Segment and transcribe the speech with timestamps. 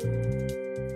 [0.00, 0.41] you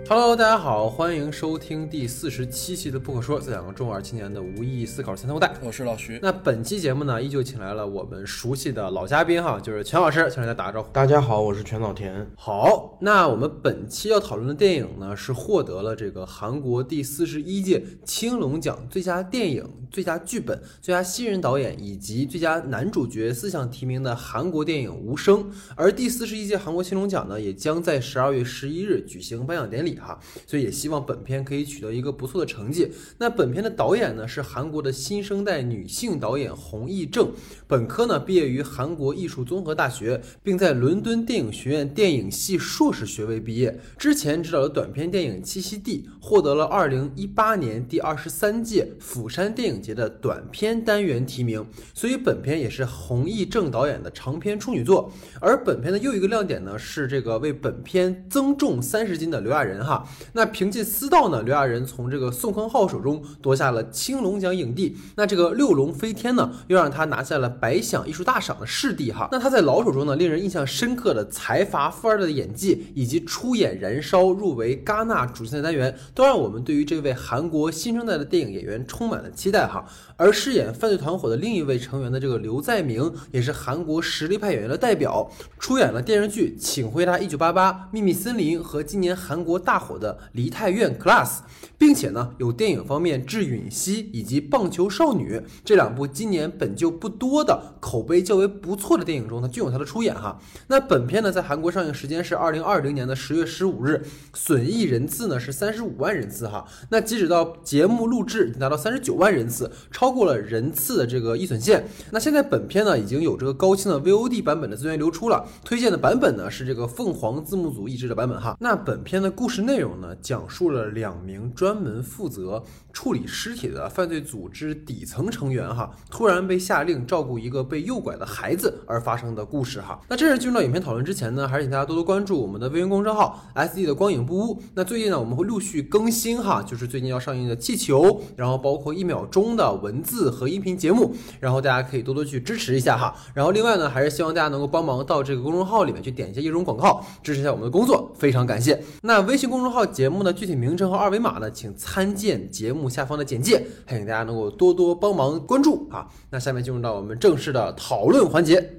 [0.09, 5.53] Hello，大家好，欢迎收听第四十七期的《不可说》，这两个中二青年的无意义思考三头带。
[5.61, 6.17] 我是老徐。
[6.21, 10.89] 那本期节目呢，依旧请来了我们熟悉的老嘉宾哈，就是全老师，请大家打个招呼。
[10.93, 12.25] 大家好，我是全岛田。
[12.37, 25.43] 好，那我们本期要讨论的电影呢，是获得了这个韩国第四十一届青龙奖最佳电影、最佳剧本、最佳新人导演以及最佳男主角四项提名的韩国电影《无声》。
[25.75, 29.96] 而第四十一届韩国青龙奖呢，也将在十二月十一日举行颁奖典礼。
[29.97, 32.91] 哈，所以也希望本片可以取得一个不错的成绩。
[33.17, 37.31] 那本片的导演呢是韩国的新生代女性导演洪艺正，
[37.65, 43.79] 本科呢毕业于韩国艺术综合大学，并在伦敦电影学院电影系硕士学位毕业。
[43.97, 51.65] 之前执导的短片电影《栖息地》获得了二零一八年第二十三届釜山电影节的短片单元提名。
[51.93, 55.11] 所以本片也是洪艺正导演的长篇处女作。
[55.39, 59.77] 而本片的又一个亮点呢是这个为本片增重三十斤的刘亚仁。
[59.87, 64.97] 哈，那凭借《私道》呢，刘亚仁从这个宋康昊手中夺下了青龙奖影帝。
[65.15, 69.11] 那这个《六龙飞天》呢，又让他拿下了百想艺术大赏的视帝。
[69.11, 79.65] 哈，那他在老手中呢，令人印象深刻的财阀富二代的演技，以及出演《燃烧》入围戛纳主竞赛单元，都让我们对于这位韩国新生代的电影演员充满了期待。
[79.65, 79.85] 哈，
[80.17, 89.76] 而饰演犯罪团伙的另一位成员的这个刘在明，也是韩国实力派演员的代表，出演了电视剧《请回答一九八八》《秘密森林》和今年韩国大。
[89.77, 91.41] 大火的梨泰院 Class，
[91.77, 100.39] 并且呢，有电影方面《致允熙》以及《棒球少女》这两部今年本就不多的口碑较为不错的电影中，它均有他的出演哈。
[100.65, 104.03] 那本片呢，在韩国上映时间是二零二零年的十月十五日，
[104.33, 106.65] 损益人次呢是三十五万人次哈。
[106.89, 111.85] 那截止到节目录制已经达到三十九万人次，超过了人次的这个预损线。
[112.09, 118.57] 那现在本片呢已经有这个高清的 VOD 版本的资源流出了，推荐的版本呢是这个凤凰字幕组译制的版本哈。
[118.59, 119.66] 那本片的故事。
[119.67, 122.63] 内容呢，讲述了两名专门负责
[122.97, 130.01] 处理尸体的犯罪组织底层成员哈，突然被下令照顾一个被诱拐的孩子而发生的故事哈。
[130.07, 134.63] 那正式进入到影片讨论之前呢，还是请大家多多关注我们的微信公众号 S D 的光影不污。
[134.73, 143.13] 那最近呢，我们会陆续更新哈，就是最近要上映的气球，然后包括一秒钟的文字和音频节目，然后大家可以多多去支持一下哈。
[143.35, 148.81] 然后另外呢，还是希望大家能够帮忙到这个公众号里面去点一下一种广告，支持一下我们的工作，非常感谢。
[149.03, 149.57] 那微信公。
[149.57, 156.07] 公众号节目的具体名称和二维码呢，请参见节目下方的简介，还请大家能够多多帮忙关注啊。
[156.29, 158.73] 那下面进入到我们正式的讨论环节。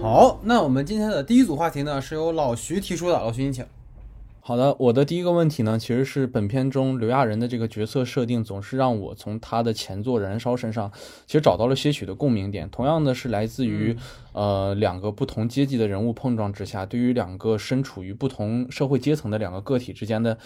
[0.00, 3.64] 好，那我们今天的第一组话题呢，是由老徐提出的，老徐您请。
[4.40, 10.90] 好的，我的第一个问题呢，其实是本片中刘亚仁的这个角色设定，总是让我从他的前作《燃烧》身上，
[11.26, 12.68] 其实找到了些许的共鸣点。
[12.70, 13.94] 同样的是来自于，
[14.32, 20.38] 呃，两个不同阶级的人物碰撞之下，对于两个身处于不同社会阶层的两个个体之间的。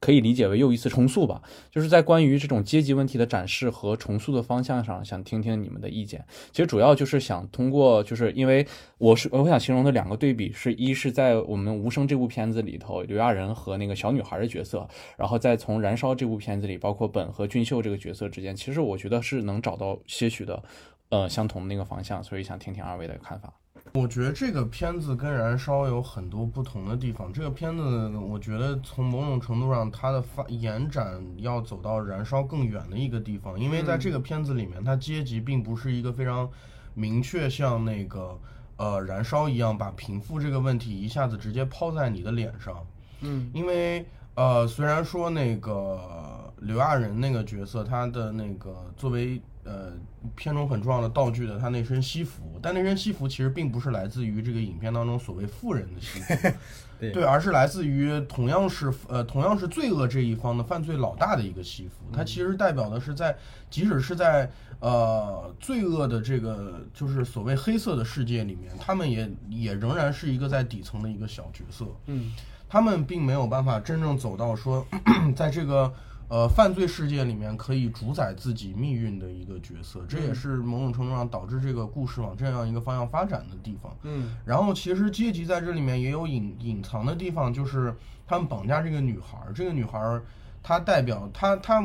[0.00, 6.24] 可以理解为又一次重塑吧，就是在关于这种阶级问题的展示和重塑的方向上，想听听你们的意见。
[6.52, 8.66] 其实主要就是想通过，就是因为
[8.98, 20.62] 我是我想形容的两个对比，是一是在我们《无声》这部片子里头，刘亚仁和那个小女孩的角色，然后再从《燃烧》这部片子里，包括本和俊秀这个角色之间，其实我觉得是能找到些许的，
[21.08, 23.52] 呃，相同的那个方向，所以想听听二位的看法。
[23.94, 27.32] 我觉得这个片子跟《燃烧》有很多不同的地方。
[27.32, 33.58] 这个片子，我觉得从某种程度上，它的发延展要走到《燃烧》更远的一个地方。
[33.58, 36.48] 因为在这个片子里面，它阶级并不是一个非常
[36.94, 38.38] 明确，像那个
[38.76, 42.86] 呃《燃烧》一样，把贫富这个问题一下子直接抛在你的脸上。
[43.22, 49.40] 嗯，因为呃，虽然说那个刘亚仁那个角色，他的那个作为。
[49.68, 49.92] 呃，
[50.34, 56.56] 片中很重要的道具的他那身西服，但那身西服其实并不是来自于这个影片当中所谓富人的西服，
[56.98, 61.96] 对，而是来自于同样是呃同样是罪恶这一方的犯罪老大的一个西服。
[62.12, 63.36] 它其实代表的是在
[63.68, 71.84] 即使是在呃罪恶的这个就是所谓黑色的世界里面，他们也也仍然是一个在底层的一个小角色。
[72.06, 72.32] 嗯，
[72.68, 74.86] 他们并没有办法真正走到说
[75.36, 75.92] 在这个。
[76.28, 83.96] 呃，犯罪世界里面可以主宰自己命运的一个角色，这也是某种程度上导致这个故事往这样一个方向发展的地方。
[84.02, 87.94] 嗯，然后其实阶级在这里面也有隐隐藏的地方，就是
[88.26, 90.20] 他们绑架这个女孩，这个女孩
[90.62, 91.82] 她代表她她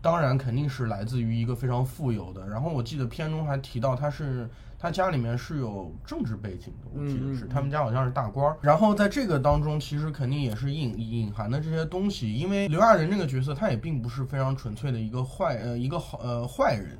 [0.00, 4.48] 当然肯定是来自于一个非常富有的，然后我记得片中还提到她是。
[4.82, 8.58] 他家里面是有政治背景的，我记得是他们家好像是大官儿。
[8.60, 12.34] 然后在这个当中，其实肯定也是隐隐含的这些东西。
[12.34, 16.98] 因为刘亚仁这个角色，他也并不是非常纯粹的一个坏呃一个好呃坏人，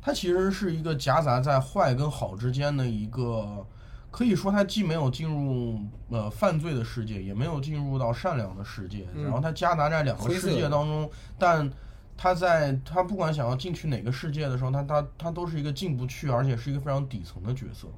[0.00, 3.66] 他其实是一个夹杂在坏跟好之间的一个，
[4.12, 11.68] 可以说他既没有进入呃犯罪的世界，也没有进入到善良的世界，嗯然后他夹杂在两个世界当中，但
[12.16, 17.88] 他在他不管想要进去哪个世界的时候，他他他都是一个进不去，而且是一个非常底层的角色。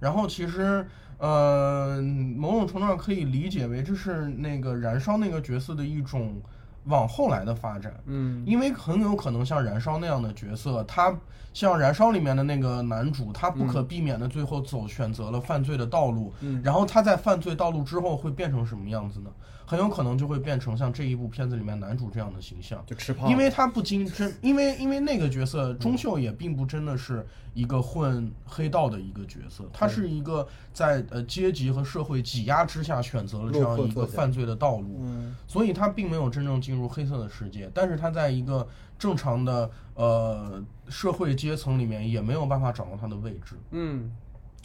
[0.00, 0.86] 然后其实
[1.18, 6.42] 呃，某种程度上可以理解为这是那个燃烧那个角色的一种
[6.84, 7.94] 往后来的发展。
[8.06, 11.16] 嗯因为很有可能像燃烧那样的角色，他
[11.52, 19.30] 像燃烧里面的那个男主，他不可避免的最后走选择了犯罪的道路，嗯然后他在犯罪道路之后会变成什么样子呢？
[19.64, 22.82] 很有可能就会变成像这一部片子里面男主这样的形象。
[22.84, 27.24] 就吃胖，因为他不经真， 因为因为那个角色钟秀也并不真的是
[27.54, 38.66] 一个混黑道的一个角色，他是一个在呃阶级和社会挤压之下选择了这样一个犯罪的道路，嗯所以他并没有真正进入黑色的世界，但是他在一个
[38.98, 43.56] 正常的呃社会阶层里面也没有办法找到他的位置。
[43.72, 44.10] 嗯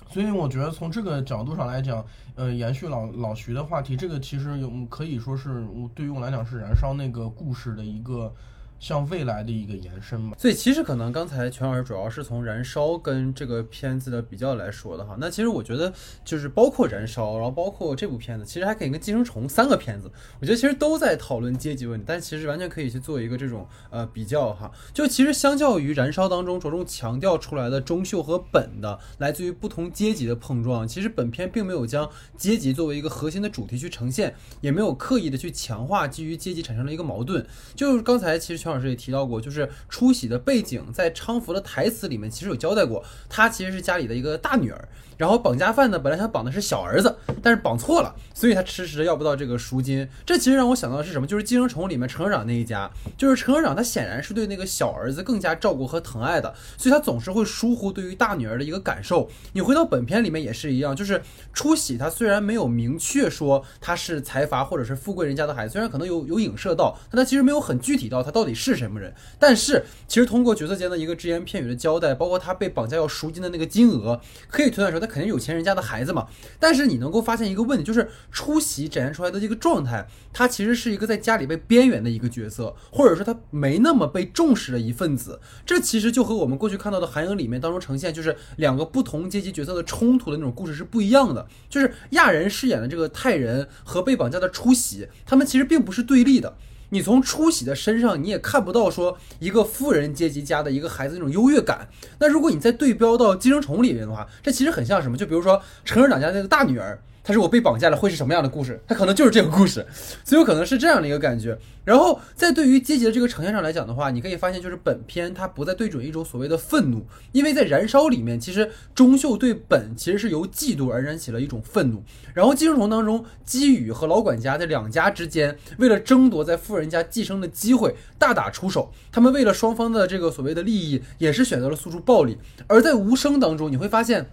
[0.10, 2.06] 所以我觉得从这个角度上来讲，
[2.36, 8.34] 呃，延续老老徐的话题，这个其实有可以说是我对于我来讲是燃烧那个故事的一个
[8.80, 10.36] 向未来的一个延伸嘛。
[10.38, 15.16] 所以其实可能刚才全老师主要是从《燃烧》跟这个片子的比较来说的哈。
[15.20, 15.92] 那其实我觉得
[16.24, 24.72] 就是包括《燃烧》，然后包括这部片子，其实还可以跟《寄生虫》三个片子，我觉得其实都在讨论阶级问题，但其实完全可以去做一个这种呃比较哈。
[24.94, 37.46] 就其实相较于《燃烧》当中着重强调出来的中秀和本的来自于不同阶级的碰撞，其实本片并没有将阶级作为一个核心的主题去呈现，也没有刻意的去强化基于阶级产生了一个矛盾。
[37.76, 44.88] 就是刚才其实老师也提到过，就是出喜的背景在昌福的台词里面其实有交代过，她其实是家里的一个大女儿。
[45.18, 50.08] 然后绑架犯呢，本来想绑的是小儿子，但是绑错了，所以他迟迟要不到这个赎金。
[50.24, 51.26] 这其实让我想到的是什么？
[51.26, 52.88] 就是《寄生虫》里面陈科长那一家，
[53.18, 59.28] 就是陈科长他显然是对那个小儿子更加照顾和疼爱的，所以他总是会疏忽对于大女儿的一个感受。
[59.54, 61.20] 你回到本片里面也是一样，就是
[61.52, 69.14] 出喜他虽然没有明确说他是财阀或者是富贵人家的孩子，虽然可能有有影射到，但他其实没有很具体到他到底是什么人。
[69.40, 74.20] 但是其实通过角色间的一个只言片语的交代，包括他被绑架要赎金的那个金额，
[74.50, 76.28] 可以推断出他肯定有钱人家的孩子嘛。
[76.60, 85.40] 但是你能够发现一个问题，就是出席展现出来的这个状态，他其实是一个在家里被边缘的一个角色，或者说他没那么被重视的一份子。
[85.66, 91.48] 这其实就和我们过去看到的《韩影》里面当中呈现，就是两个不同阶级角色的冲突的那种故事是不一样的。
[91.70, 96.58] 就是亚人饰演的这个泰人和被绑架的出席，他们其实并不是对立的。
[96.90, 101.90] 你从初喜的身上，你也看不到说一个富人阶级家的一个孩子那种优越感。
[102.20, 105.18] 那如果你再对标到《寄生虫》里面的话，这其实很像什么？
[105.18, 108.80] 就比如说陈科长家那个大女儿，他如果被绑架了，会是什么样的故事？
[108.88, 109.86] 他可能就是这个故事，
[110.24, 111.60] 所以有可能是这样的一个感觉。
[111.84, 122.02] 然后在对于阶级的这个呈现上来讲的话，你可以发现，就是本片它不再对准一种所谓的愤怒，因为在《燃烧》里面，其实钟秀对本其实是由嫉妒而燃起了一种愤怒。
[122.34, 128.94] 然后《寄生虫》当中，基宇和老管家在两家之间，为了争夺在富人家寄生的机会，大打出手。
[129.12, 132.38] 他们为了双方的这个所谓的利益，也是选择了诉诸暴力。
[132.68, 134.30] 而在无声当中，你会发现。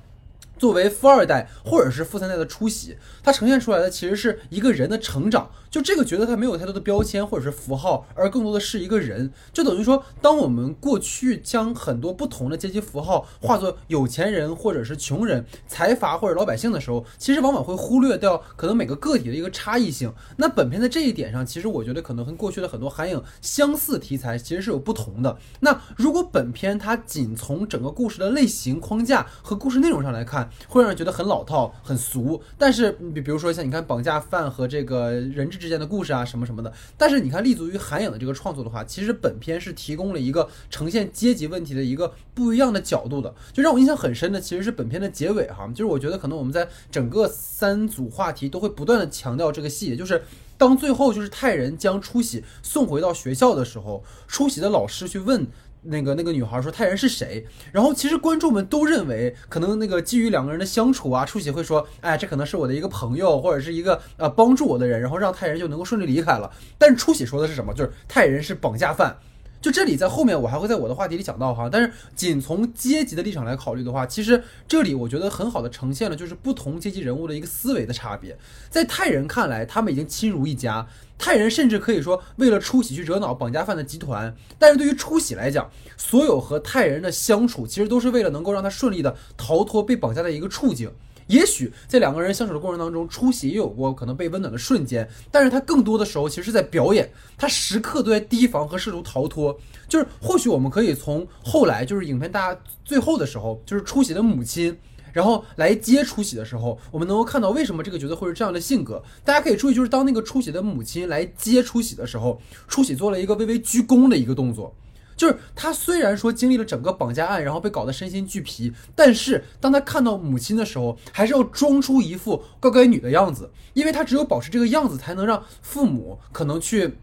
[0.58, 5.50] 作为富二代或者是富三代的出席，它呈现出来的其实是一个人的成长。
[5.70, 9.32] 就这个角色，他没有太多的标签或者是符号，而更多的是一个人。
[9.52, 20.14] 就等于说，当我们过去将很多不同的阶级符号化作有钱人或者是穷人、财阀或者老百姓的时候，其实往往会忽略掉可能每个个体的一个差异性。
[20.36, 25.36] 那本片在这一点上，其实我觉得可能跟过去的很多韩影相似题材其实是有不同的。
[25.58, 32.40] 那如果本片它仅从整个故事的类型框架和故事内容上来看，会让人觉得很老套、很俗。
[32.58, 36.72] 但是，比比如说像你看绑架犯和这个人质之间的故事啊，什么什么的。
[36.96, 43.34] 但是你看立足于韩影的这个创作的话，其实本片是提供了一个呈现阶级问题的一个不一样的角度的。
[43.52, 50.22] 就让我印象很深的，其实是本片的结尾哈，就是我觉得可能我们在整个三组话题都会不断的强调这个细节，就是。
[50.56, 55.44] 当最后就是泰人将出喜送回到学校的时候，出喜的老师去问
[55.84, 57.46] 那个那个女孩说泰人是谁？
[57.72, 66.50] 然后其实观众们都认为，可能那个基于两个人的相处啊，出喜会说，哎，这可能是我的一个朋友或者是一个呃帮助我的人，然后让泰人就能够顺利离开了。
[66.78, 67.74] 但是出喜说的是什么？
[67.74, 69.16] 就是泰人是绑架犯。
[69.60, 78.36] 就这里在后面我还会在我的话题里讲到哈，但是仅从阶级的立场来考虑的话，其实这里我觉得很好的呈现了就是不同阶级人物的一个思维的差别。
[78.68, 80.86] 在泰人看来，他们已经亲如一家，
[81.18, 90.90] 泰人甚至可以说为了出喜去惹恼绑架犯的集团，但是对于出喜来讲，所有和泰人的相处其实都是为了能够让他顺利的逃脱被绑架的一个处境。
[91.26, 99.58] 也许在两个人相处的过程当中，出喜也有过可能被温暖的瞬间，但是他更多的时候其实是在表演，他时刻都在提防和试图逃脱。
[99.88, 104.76] 就是或许我们可以从后来，就是影片大家最后的时候，就是出喜的母亲。
[105.14, 109.02] 然后来接出喜的时候，我们能够看到为什么这个角色会是这样的性格。
[109.24, 114.74] 大家可以注意，就是当那个出喜的母亲来接出喜的时候，出喜做了一个微微鞠躬的一个动作。
[115.16, 126.98] 就是他虽然说经历了整个绑架案，然后被搞得身心俱疲，但是当他看到母亲的时候，还是要装出一副乖乖女的样子，因为他只有保持这个样子，才能让父母可能去。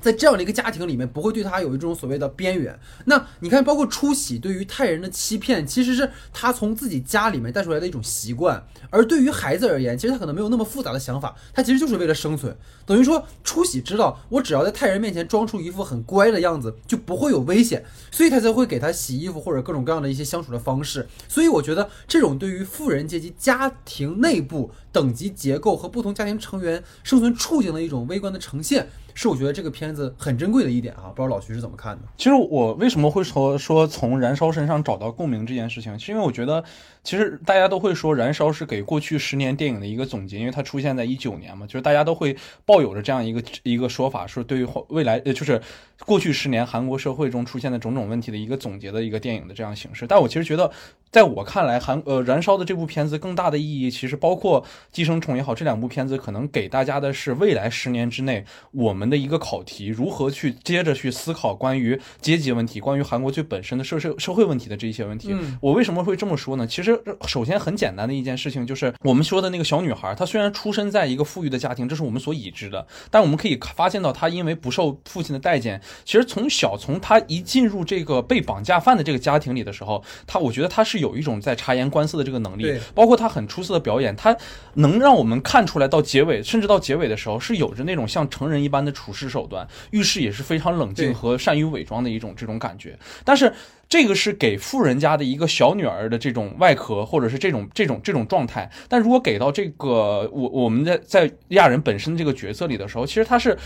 [0.00, 2.78] 在这样的一个家庭里面，不会对他有一种所谓的边缘。
[3.06, 8.64] 那你看，包括出喜对于泰人的欺骗，其实是他从自己家里面带出来的一种习惯。
[8.90, 12.56] 而对于孩子而言，其实他可能没有那么复杂的想法，他其实就是为了生存。
[12.86, 21.06] 等于说，出喜知道我只要在泰人面前装出一副很乖的样子，就不会有危险，所以他才会给他洗衣服或者各种各样的一些相处的方式。
[21.28, 28.88] 所以我觉得，这种对于富人阶级家庭内部等级结构和不同家庭成员生存处境的一种微观的呈现。
[29.20, 32.02] 是我觉得这个片子很珍贵的一点啊，不知道老徐是怎么看的？
[32.16, 36.62] 其实我为什么会说说从燃烧身上找到共鸣这件事情，是因为我觉得。
[37.08, 42.36] 其实大家都会说《燃烧》是给过去十年电影的一个总结，因为它出现在一九年嘛，就是大家都会
[42.66, 45.58] 抱有着这样一个一个说法，说对于未来呃，就是
[46.04, 50.06] 过去十年韩国社会中出现的种种问题的一个总结的一个电影的这样形式。
[50.06, 50.70] 但我其实觉得，
[51.10, 54.62] 在我看来，韩呃《燃烧》的这部片子更大的意义，其实包括
[54.92, 65.34] 《寄生虫》也好，这两部片子可能给大家的是未来十年之内我们的一个考题，如何去接着去思考关于阶级问题、关于韩国最本身的社社社会问题的这一些问题。
[65.62, 66.66] 我为什么会这么说呢？
[66.66, 66.97] 其实。
[67.26, 84.36] 首先，很简单的一件事情就是我们说的那个小女孩，她虽然出生在一个富裕的家庭，这是我们所已知的，但我们可以发现到她因为不受父亲的待见，其实从小从她一进入这个被绑架犯的这个家庭里的时候，她我觉得她是有一种在察言观色的这个能力，包括她很出色的表演，她
[84.74, 93.52] 能让我们看出来到结尾，甚至到结尾的时候是有着那种像成人一般的处事手段，遇事也是非常冷静和善于伪装的一种这种感觉，但是。
[93.88, 98.70] 这个是给富人家的一个小女儿的这种外壳，或者是这种这种这种状态。
[98.88, 103.56] 但如果给到这个我我们在在亚人本身这个角色里的时候，其实他是，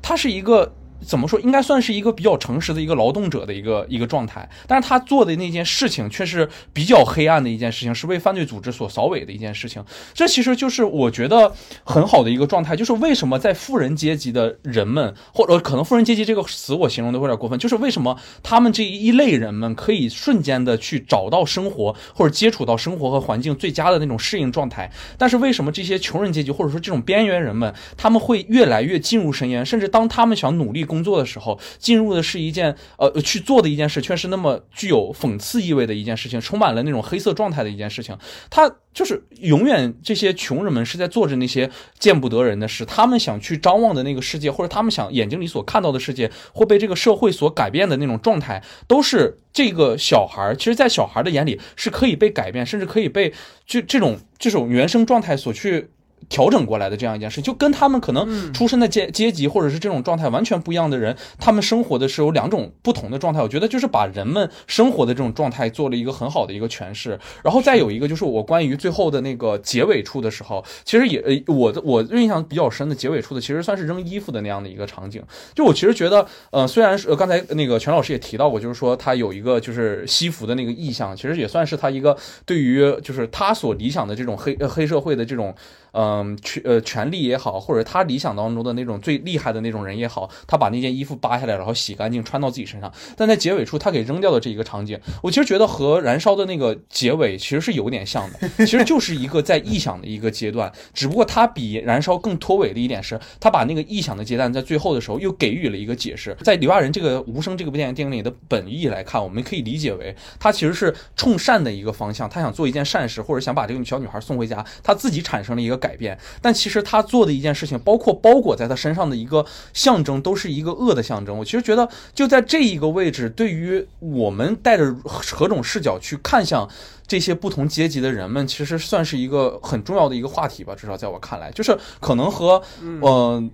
[0.00, 0.72] 他是一个。
[1.04, 9.84] 怎么说，应该算是一个比较诚实的一个劳动者的一个一个状态，但是他做的那件事情却是比较黑暗的一件事情，是为犯罪组织所扫尾的一件事情。
[10.14, 11.52] 这其实就是我觉得
[11.84, 30.82] 很好的一个状态，就是为什么在富人阶级的人们，或者可能富人阶级这个词我形容的有点过分，就是为什么他们这一类人们可以瞬间的去找到生活或者接触到生活和环境最佳的那种适应状态，但是为什么这些穷人阶级或者说这种边缘人们，他们会越来越进入深渊，甚至当他们想努力。
[30.92, 38.14] 工作的时候，进入的是一件呃去做的一件事，却是那么具有讽刺意味的一件事情，充满了那种黑色状态的一件事情。
[38.50, 50.54] 他就是永远这些穷人们是在做着那些见不得人的事，他们想去张望的那个世界，或者他们想眼睛里所看到的世界，会被这个社会所改变的那种状态，都是这个小孩。
[50.58, 53.32] 其实，在小孩的眼里是可以被改变，甚至可以被
[53.64, 55.88] 就这种这种原生状态所去。
[56.28, 63.40] 调整过来的这样一件事，就跟他们可能出身的阶阶级或者是这种状态完全不一样的人，他们生活的是有两种不同的状态。
[63.42, 67.18] 我觉得就是把人们生活的这种状态做了一个很好的一个诠释。
[67.42, 75.22] 然后再有一个就是我关于最后的那个结尾处的时候，其实也我的我印象比较深的结尾处的，其实算是扔衣服的那样的一个场景。
[75.54, 85.54] 就我其实觉得，呃，虽然是刚才那个全老师也提到过，就是说他有一个就是西服的那个意向，其实也算是他一个对于就是他所理想的这种黑黑社会的这种。
[85.92, 92.90] 嗯，权呃权力也好，或者他理想当中的那种最厉害的那种人也好，他把那件衣服扒下来，然后洗干净穿到自己身上。
[93.16, 106.34] 但在结尾处，他给扔掉的这一个场景，我其实觉得和燃烧的那个结尾其实是有点像的， 其实就是一个在臆想的一个阶段，只不过他比燃烧更脱尾的一点是，他把那个臆想的阶段在最后的时候又给予了一个解释。
[106.42, 115.81] 在刘亚仁这个无声这个部电影电影里的本意来看，我们可以理解为他其实是冲善的一个方向，他想做一件善事，或者想把这个小女孩送回家，他自己产生了一个。
[115.82, 121.36] 改变，但其实他做的一件事情，包括包裹在他身上的一个象征，都是一个恶的象征。
[121.36, 126.68] 我其实觉得，就在这一个位置，对于我们带着何种视角去看向
[127.06, 130.74] 这些不同阶级的人们，其实算是一个很重要的一个话题吧。
[130.76, 133.50] 至少在我看来，就是可能和嗯。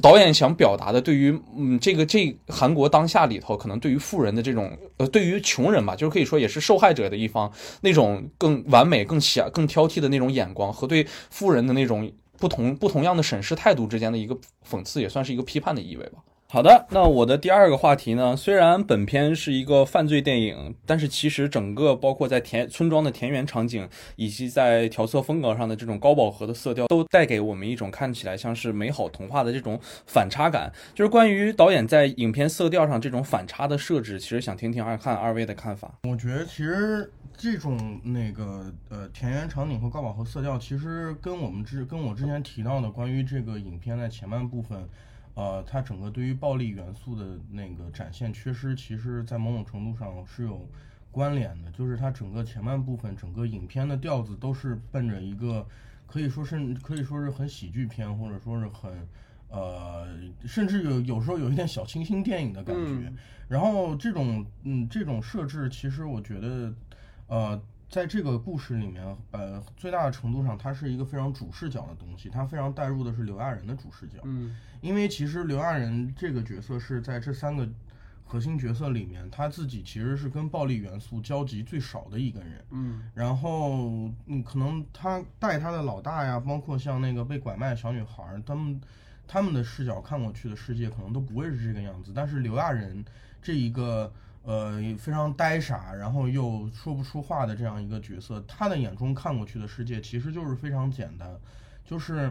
[0.00, 14.34] 导演想表达的，对于嗯这个这韩国当下里头，可能对于富人的这种呃，对于穷人吧，就是可以说也是受害者的一方，那种更完美、更狭、更挑剔的那种眼光，和对富人的那种不同不同样的审视态度之间的一个
[14.68, 16.20] 讽刺，也算是一个批判的意味吧。
[16.52, 18.36] 好的，那我的第二个话题呢？
[18.36, 30.70] 虽然本片是一个犯罪电影，但是其实整个包括在田村庄的田园场景，以及在调色风格上的这种高饱和的色调，都带给我们一种看起来像是美好童话的这种反差感。
[30.94, 35.90] 就是关于导演在影片色调上这种反差的设置，其实想听听二看二位的看法。
[36.06, 44.86] 我觉得其实这种那个呃田园场景和高饱和色调，其实跟我们之跟我之前提到的关于这个影片的前半部分。
[45.34, 50.68] 呃，它整个对于暴力元素的那个展现缺失，其实，在某种程度上是有
[51.10, 51.70] 关联的。
[51.70, 55.66] 就是它整个前半部分，整个影片的调子都是奔着一个
[56.06, 59.08] 可以说是可以说是很喜剧片，或者说是很
[59.48, 60.06] 呃，
[60.44, 63.12] 甚至有有时候有一点小清新电影的感觉。
[63.48, 66.74] 然后这种嗯这种设置，其实我觉得
[67.26, 67.62] 呃。
[67.92, 74.18] 在这个故事里面，呃，最大的程度上，它是一个非常主视角的东西，它非常带入的是刘亚仁的主视角。
[74.22, 77.66] 嗯，因为其实刘亚仁这个角色是在这三个
[78.26, 82.62] 核心角色里面，他自己其实是跟暴力元素交集最少的一个人。
[82.70, 88.78] 嗯，然后，嗯，可能他带他的老大呀，包括像那个被拐卖小女孩，他们
[89.26, 92.12] 他们的视角看过去的世界，可能都不会是这个样子。
[92.14, 93.02] 但是刘亚仁
[93.40, 94.12] 这一个。
[94.44, 101.30] 呃，非常呆傻，然后又说不出话的这样一个角色，他的眼中看过去的世界其实就是非常简单，
[101.84, 102.28] 就是，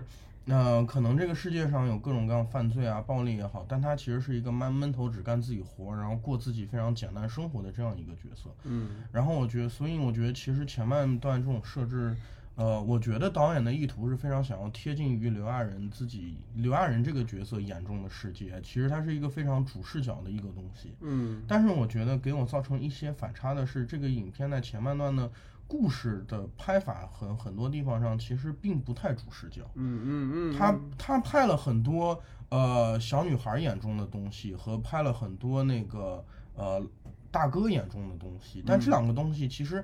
[0.48, 8.50] 呃，可能这个世界上有各种各样犯罪啊、暴力也好，但他其实是一个闷闷头只干自己活，然后过自己非常简单生活的这样一个角色。
[8.64, 12.16] 嗯，然后我觉得，所以我觉得其实前半段这种设置。
[12.56, 18.62] 呃，我觉得导演的意图是非常想要贴近于刘亚仁自己，刘亚仁这个角色眼中的世界。
[18.62, 20.94] 其实它是一个非常主视角的一个东西。
[21.00, 25.32] 嗯，但是我觉得给我造成一些反差的是，这个影片在前半段的
[25.72, 29.62] 故事的拍法很很多地方上其实并不太主视角。
[29.76, 36.22] 嗯嗯嗯，他他拍了很多呃小女孩眼中的东西和拍了很多那个
[36.56, 36.86] 呃
[37.32, 39.82] 大哥眼中的东西，但这两个东西其实。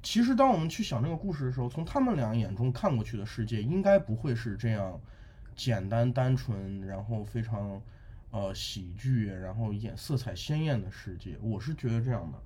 [0.00, 4.98] 其实，当我们去想这个故事的时候，从他们俩眼中看过去的世界，应该不会是这样
[5.56, 7.82] 简单单纯，然后非常
[8.30, 11.36] 呃喜剧，然后演色彩鲜艳的世界。
[11.42, 12.38] 我是觉得这样的，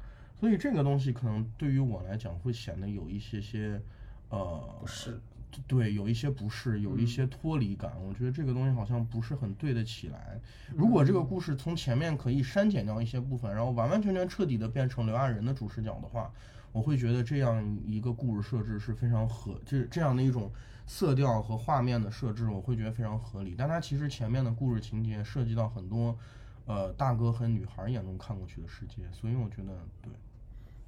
[0.42, 3.80] 所以这个东西可能对于我来讲会显得有一些些
[4.28, 5.20] 呃不是，
[5.68, 7.92] 对，有一些不适，有一些脱离感。
[8.04, 10.40] 我觉得这个东西好像不是很对得起来。
[10.74, 16.28] 如果这个故事从前面可以删减掉一些部分，然后完完全全彻底的变成刘亚仁的主视角的话。
[16.72, 20.50] 我会觉得这样一个故事设置是非常合，这这样的一种
[20.86, 23.54] 色调和画面的设置，我会觉得非常合理。
[23.56, 26.16] 但它其实前面的故事情节涉及到很多，
[26.64, 30.10] 呃，大哥和女孩眼中看过去的世界，所以我觉得对。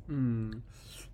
[0.07, 0.63] 嗯，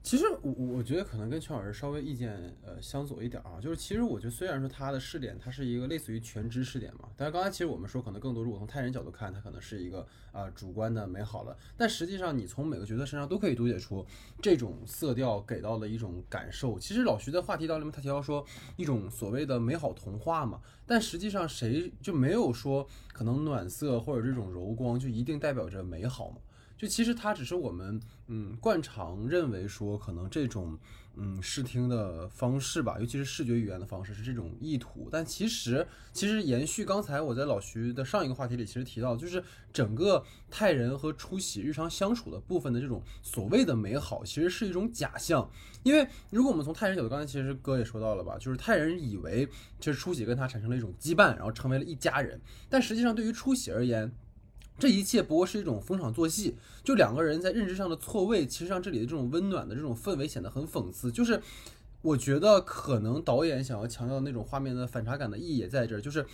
[0.03, 14.05] 其实我我觉得可能跟全老师稍微意见呃相左一点啊，就是其实我觉得虽然说他的视点它是一个类似于全知视点嘛，但是刚才其实我们说可能更多如果从泰人角度看，它可能是一个啊主观的美好了，但实际上你从每个角色身上都可以读解出
[14.43, 16.77] 这种色调给到的一种感受。
[16.77, 18.45] 其实老徐的话题当中他提到说
[18.77, 26.39] 一种所谓的美好童话嘛，但实际上谁就没有说可能暖色或者这种柔光就一定代表着美好嘛？
[26.81, 30.79] 就其实它只是我们嗯惯常认为说可能这种
[31.15, 45.47] 嗯视听的方式吧，尤其是视觉语言的方式是这种意图，但其实其实延续刚才我在老徐的上一个话题里其实提到，就是整个泰人和初喜日常相处的部分的这种所谓的美好，其实是一种假象。
[45.83, 49.47] 因为如果我们从泰人角度，刚才其实哥也说到了吧，就是泰人以为
[49.81, 52.41] 其实初喜跟他产生了一种羁绊，然后成为了一家人，
[52.71, 54.11] 但实际上对于初喜而言。
[54.81, 61.13] 这一切不过是一种逢场作戏，就两个人在认知上的错位，其实让这里的这种温暖的这种氛围显得很讽刺。
[61.13, 61.41] 就是
[62.03, 66.27] 我觉得可能导演想要强调那种画面的反差感的意义也在这儿，就是。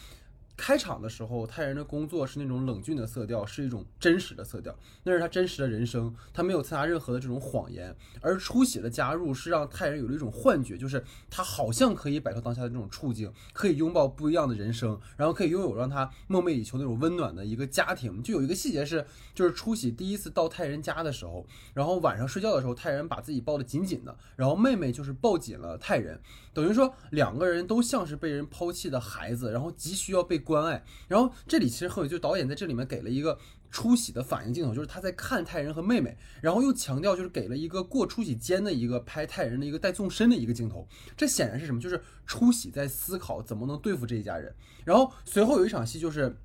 [0.56, 7.94] 开场的时候，泰人的工作是那种冷峻的色调，是一种真实的色调，那是他真实的人生，他没有参加任何的这种谎言。
[8.22, 18.22] 而出血的加入是让泰人有了一种幻觉，就是他好像可以摆脱当下的这种处境，可以拥抱不一样的人生，然后可以拥有让他梦寐以求那种温暖的一个家庭。
[18.22, 26.18] 就有一个细节是，就是出喜第一次到泰人家的时候，然后晚上睡觉的时候，泰人把自己抱得紧紧的，然后妹妹就是抱紧了泰人，
[26.54, 30.45] 等于说两个人都像是被人抛弃的孩子，然后急需要被。
[30.46, 33.38] 关爱，然后这里其实很有，就导演在这里面给了一个
[33.70, 41.80] 出喜的反应镜头，就是他在看泰人和妹妹，然后又强调就是给了一个过出喜间的一个拍泰人的一个带纵深的一个镜头，这显然是什么？
[41.80, 44.54] 就是出喜在思考怎么能对付这一家人。
[44.84, 46.36] 然后随后有一场戏就是。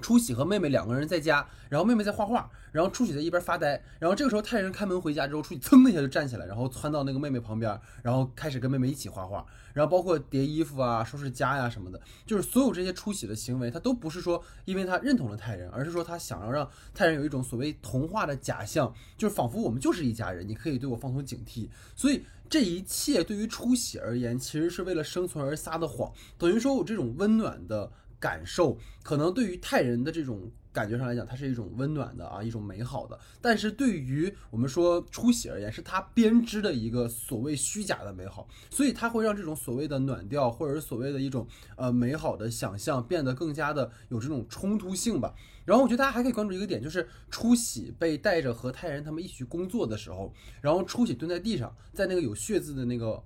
[0.00, 22.24] 初喜和妹妹两个人在家，然后妹妹在画画，然后初喜在一边发呆，然后这个时候太人开门回家之后，初喜噌的一下就站起来，然后窜到那个妹妹旁边，然后开始跟妹妹一起画画，然后包括叠衣服啊、收拾家呀、什么的，就是所有这些初喜的行为，他都不是说因为他认同了太人，而是说他想要让太人有一种所谓童话的假象，就是仿佛我们就是一家人，你可以对我放松警惕，所以。
[22.50, 33.18] 这一切对于初喜而言，其实是为了生存而撒的谎，等于说我这种温暖的感受，可能对于泰人的这种感觉上来讲，它是一种温暖的啊，一种美好的。
[33.40, 45.34] 但是对于我们说初喜而言，是他编织的一个所谓虚假的美好，所以它会让这种所谓的暖调，或者是所谓的一种呃美好的想象，变得更加的有这种冲突性吧。
[45.64, 53.22] 然后我觉得大家还可以关注一个点，就是初喜被带着和泰人他们一起工作的时候，然后初喜蹲在地上，在那个有血渍的那个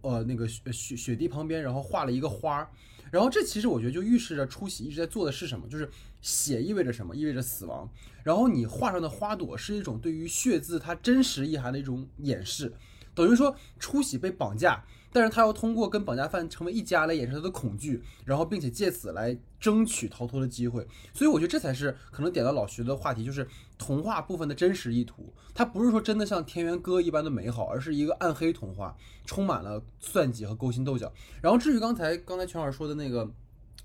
[0.00, 2.68] 呃那个雪雪雪地旁边，然后画了一个花儿。
[3.12, 5.86] 然后这其实我觉得就预示着初喜一直在做的是什么，就是
[6.22, 7.86] 血意味着什么，意味着死亡。
[8.24, 12.72] 然后你画上的花朵是一种对于血字它真实意涵的一种掩饰，
[13.14, 14.82] 等于说初喜被绑架。
[15.14, 20.86] 但是他要通过跟绑架犯成为一家来掩饰他的恐惧，然后并且借此来争取逃脱的机会。
[21.14, 23.48] 所以我觉得这才是可能点到老徐的话题，就是
[23.78, 25.32] 童话部分的真实意图。
[25.54, 28.94] 它不是说真的像田园歌一般的美好，而是一个暗黑童话，
[29.24, 31.12] 充满了算计和勾心斗角。
[31.40, 33.30] 然后至于刚才刚才全老师说的那个。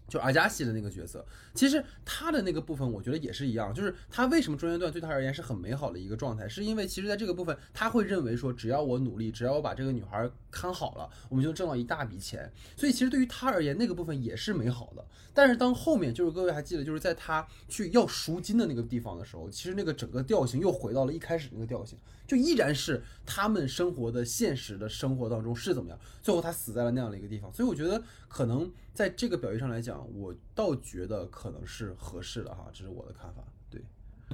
[0.07, 12.49] 就阿加西的那个角色，其实他的那个部分，我觉得也是一样，就是他为什么中间段对他而言是很美好的一个状态，是因为其实在这个部分，他会认为说，只要我努力，只要我把这个女孩看好了，我们就挣到一大笔钱。
[12.77, 15.05] 所以其实对于他而言，那个部分也是美好的。
[15.33, 27.51] 但是当后面就是各位还记得，就是在他去要赎金的那个地方的时候，其实那个整个调性又回到了一开始那个调性，就依然是他们生活的现实的生活当中是怎么样，最后他死在了那样的一个地方。
[27.51, 30.05] 所以我觉得可能在这个表意上来讲。
[30.17, 33.43] 我倒觉得可能是合适的哈，这是我的看法。
[33.69, 33.81] 对，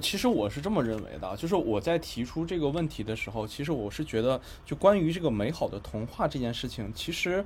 [0.00, 7.44] 其实我是这么认为的，就是我在提出这个问题的时候，其实我是觉得，就关于这个美好的童话这件事情，其实，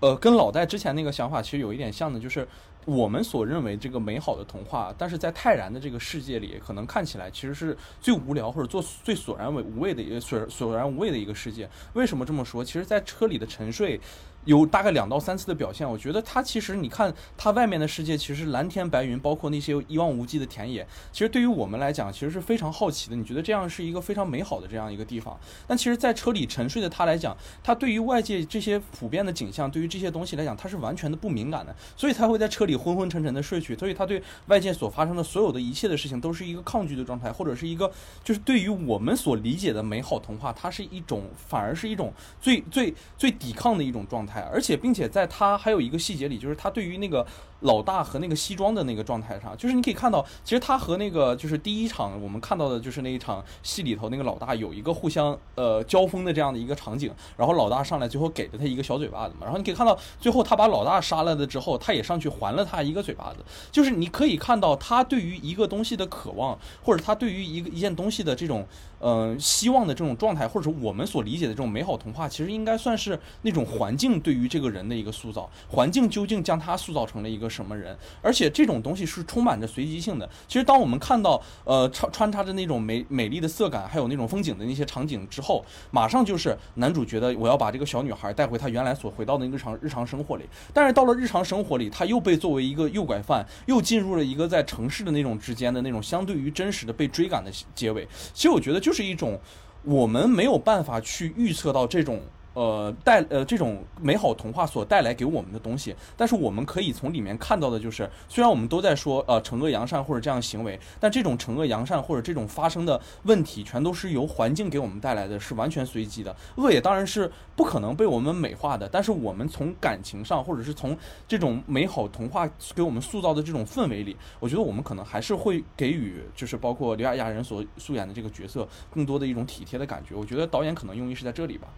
[0.00, 2.46] 呃，跟老戴之前那个想法其实有一点像的，就是
[2.86, 11.68] 我们所认为这个美好的童话，但是在泰然的这个世界里，可能看起来其实是最无聊或者做最索然为无味的一个索索然无味的一个世界。
[11.92, 12.64] 为什么这么说？
[12.64, 14.00] 其实，在车里的沉睡。
[14.44, 23.16] 有大概两到三次的表现，我觉得它其实你看它外面的世界，其实蓝天白云，包括那些一望无际的田野，其实对于我们来讲，其实是非常好奇的。
[23.16, 25.38] 你觉得这样是一个非常美好的这样一个地方？
[25.66, 33.76] 但其实，在车里沉睡的他来讲，他对于外界这些普遍的景象，对于这些东西来讲，他是完全的不敏感的，所以他会在车里昏昏沉沉的睡去。
[33.76, 37.90] 所以他对外界所发生的所有的一切的事情，都是一个抗拒的状态，或者是一个
[38.22, 47.26] 就是对于我们所理解的美好童话，它是一种反而是一种最最最抵抗的一种状态，而且并且在他还有一个细节里，就是他对于那个。
[47.62, 68.66] 老大和那个西装的那个状态上，就是你可以看到，其实他和那个就是第一场我们看到的，就是那一场戏里头那个老大有一个互相呃交锋的这样的一个场景，然后老大上来最后给了他一个小嘴巴子嘛，然后你可以看到最后他把老大杀了的之后，他也上去还了他一个嘴巴子，就是你可以看到他对于一个东西的渴望，或者他对于一个一件东西的这种
[69.00, 77.50] 嗯希望的这种状态，或者说我们所理解的这种美好童话，其实应该算是那种环境对于这个人的一个塑造，环境究竟将他塑造成了一个。
[77.50, 77.98] 什么人？
[78.22, 80.30] 而且这种东西是充满着随机性的。
[80.46, 90.44] 其实，当我们看到呃穿穿插着那种美美丽的色感，还有那种风景的那些场景之后，马上就是男主觉得我要把这个小女孩带回他原来所回到的日常日常生活里。
[90.72, 98.06] 但是到了日常生活里，他又被作为一个诱拐犯，又进入了一个在城市的那种之间的那种相对于真实的被追赶的结尾。
[98.32, 99.38] 其实我觉得就就是一种
[99.84, 102.20] 我们没有办法去预测到这种。
[102.52, 116.34] 呃，带呃这种美好童话所带来给我们的东西，但是我们可以从里面看到的就是，虽然我们都在说呃惩恶扬善或者这样行为，但这种惩恶扬善或者这种发生的问题，全都是由环境给我们带来的，是完全随机的。
[116.56, 120.96] 恶也当然是不可能被我们美化的，但是我们从感情上，或者是从
[121.28, 130.16] 这种美好童话给我们塑造的这种氛围里，我觉得我们可能还是会给予，就是包括刘亚亚人所素演的这个角色，更多的一种体贴的感觉。
[130.16, 131.68] 我觉得导演可能用意是在这里吧。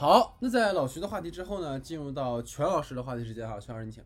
[0.00, 4.00] 好，那在老徐的话题之后呢，进入到全老师的话题时间哈，全老师你请。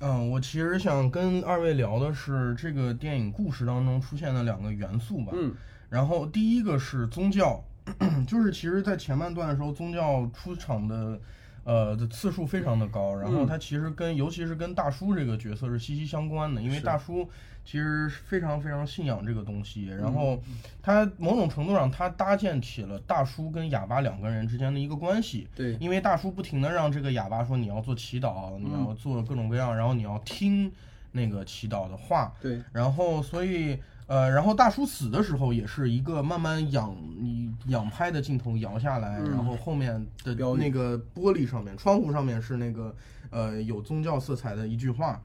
[0.00, 5.32] 嗯，我其实想跟二位聊的是这个电影故事当中出现的两个元素吧。
[5.34, 5.54] 嗯，
[5.90, 7.62] 然后第一个是宗教，
[8.26, 11.20] 就是其实，在前半段的时候，宗教出场的
[11.66, 13.46] 呃的次数非常的高，然后嗯。
[13.46, 17.28] 他其实跟尤其是跟大叔这个角色是息息相关的，因为大叔
[17.64, 20.42] 其实非常非常信仰这个东西，然嗯后
[20.80, 30.70] 他某种程度上他搭建起了大叔跟哑巴两个人之间的一个关系，对，因为大叔不停的让这个哑巴说你要做祈祷，你要做各种各样，然后你要听
[31.10, 33.76] 那个祈祷的话，对，然后所以
[34.06, 42.94] 呃，然后大叔死的时候也是一个慢慢仰你仰拍的镜头摇下来，嗯然后后面的标语那个玻璃上面、窗户上面是那个
[43.30, 45.20] 呃有宗教色彩的一句话。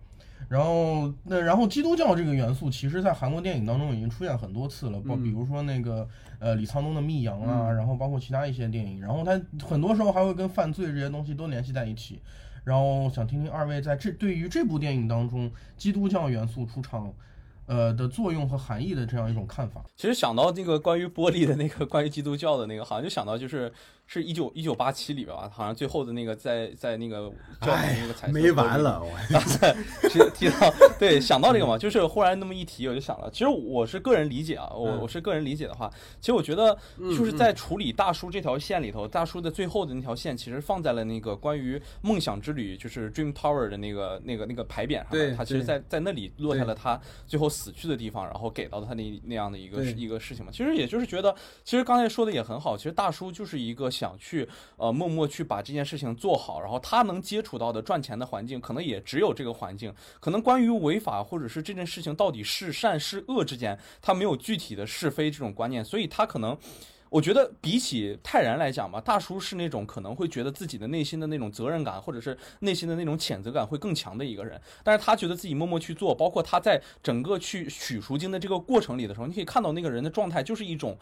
[0.50, 6.06] 然后，那然后基督教这个元素，其实在韩国电影当中已经出现很多次了，包嗯比如说那个
[6.40, 12.20] 呃李沧东的《密阳》啊，然后包括其他一些电影，然后他很多时候还会跟犯罪这些东西都联系在一起。
[12.64, 17.14] 然后想听听二位在这对于这部电影当中基督教元素出场，
[17.72, 19.82] 呃的作用和含义的这样一种看法。
[19.96, 23.72] 其实想到那个关于玻璃的那个关于基督教的那个，好像就想到就是
[24.14, 29.40] 是一九一九八七里边吧，好像最后的那个在在那个教堂那个彩色没完了，我
[30.10, 30.70] 其实提到
[31.00, 50.52] 对想到这个嘛，就是忽然那么一提，我就想了，其实我是个人理解啊，我嗯我是个人理解的话，其实我觉得就是在处理大叔这条线里头，大叔的最后的那条线，其实放在了那个关于梦想之旅，就是 Dream Tower 的那个那个那个牌匾上对，他其实在在那里落下了他最后死去的地方，然后给到他那那样的一个一个事情嘛。
[50.52, 59.94] 其实也就是觉得，其实刚才说的也很好，其实大叔就是一个想去呃默默去把这件事情做好，然后他能接触到的赚钱的环境，可能也只有这个环境。
[60.20, 66.58] 可能关于违法或者是这件事情到底是善是恶之间，他没有具体的是非这种观念，所以他可能。
[67.12, 74.58] 我觉得比起泰然来讲吧，大叔是那种可能会觉得自己的内心的那种责任感，或者是内心的那种谴责感会更强的一个人。
[74.82, 80.98] 但是他觉得自己默默去做，包括他在整个去取赎金的这个过程里的时候，你可以看到那个人的状态就是一种。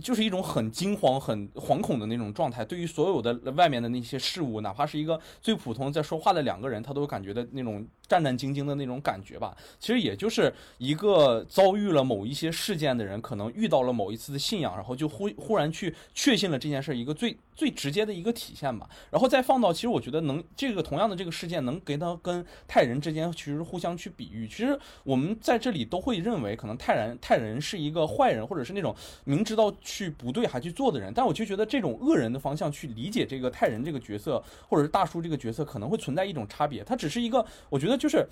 [0.00, 9.56] 就是一种很惊慌、很惶恐的那种状态，对于所有的外面的那些事物，哪怕是一个最普通在说话的两个人，他都感觉的那种战战兢兢的那种感觉吧。
[9.80, 18.88] 其实也就是一个遭遇了某一些事件的人，可能遇到了某一次的信仰，然后就忽忽然去确信了这件事一个最最直接的一个体现吧。
[19.10, 24.46] 然后再放到，其实我觉得能这个同样的这个事件能给他跟泰人之间其实互相去比喻。
[24.46, 31.12] 其实我们在这里都会认为，可能泰然泰人是一个坏人，或者是那种明知道去不对还去做的人。
[31.14, 36.84] 但我就觉得这种恶人的方向去理解这个泰人这个角色，或者是大叔这个角色，可能会存在一种差别。
[36.84, 38.26] 他只是一个，我觉得就是。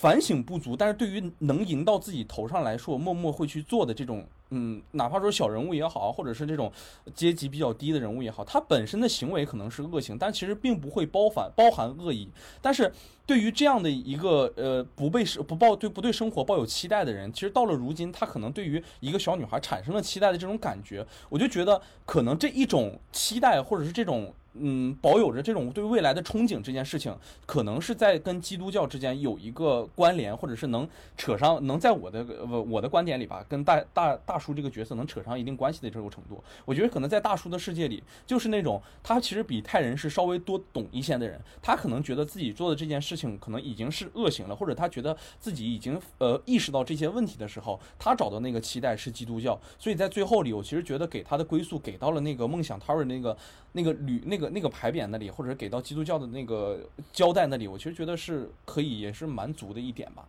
[0.00, 6.70] 反省不足，但是对于能赢到自己头上来说，默默会去做的这种，嗯，哪怕说小人物也好，或者是这种
[7.16, 12.28] 阶级比较低的人物也好，他本身的行为可能是恶行，但其实并不会包含包含恶意。
[12.62, 12.92] 但是
[13.26, 24.32] 对于这样的一个呃不被生不抱对不对生活抱有期待的人，其实到了如今，他可能对于一个小女孩产生了期待的这种感觉，我就觉得可能这一种期待或者是这种。
[24.60, 27.14] 嗯，保有着这种对未来的憧憬，这件事情
[27.46, 36.42] 可能是在跟基督教之间有一个关联，或者是能扯上，能在我的呃我的观点里吧，跟大大大叔这个角色能扯上一定关系的这种程度。
[36.64, 53.36] 我觉得可能在大叔的世界里，就是那种他其实比泰人是稍微多懂一些的人，他可能觉得自己做的这件事情可能已经是恶行了，或者他觉得自己已经呃意识到这些问题的时候，他找到那个期待是基督教，所以在最后里，我其实觉得给他的归宿给到了那个梦想 tower 那个
[53.72, 60.28] 那个旅那个那个牌匾那里，或者给到基督教的那个交代那里，我其实觉得是可以，也是蛮足的一点吧。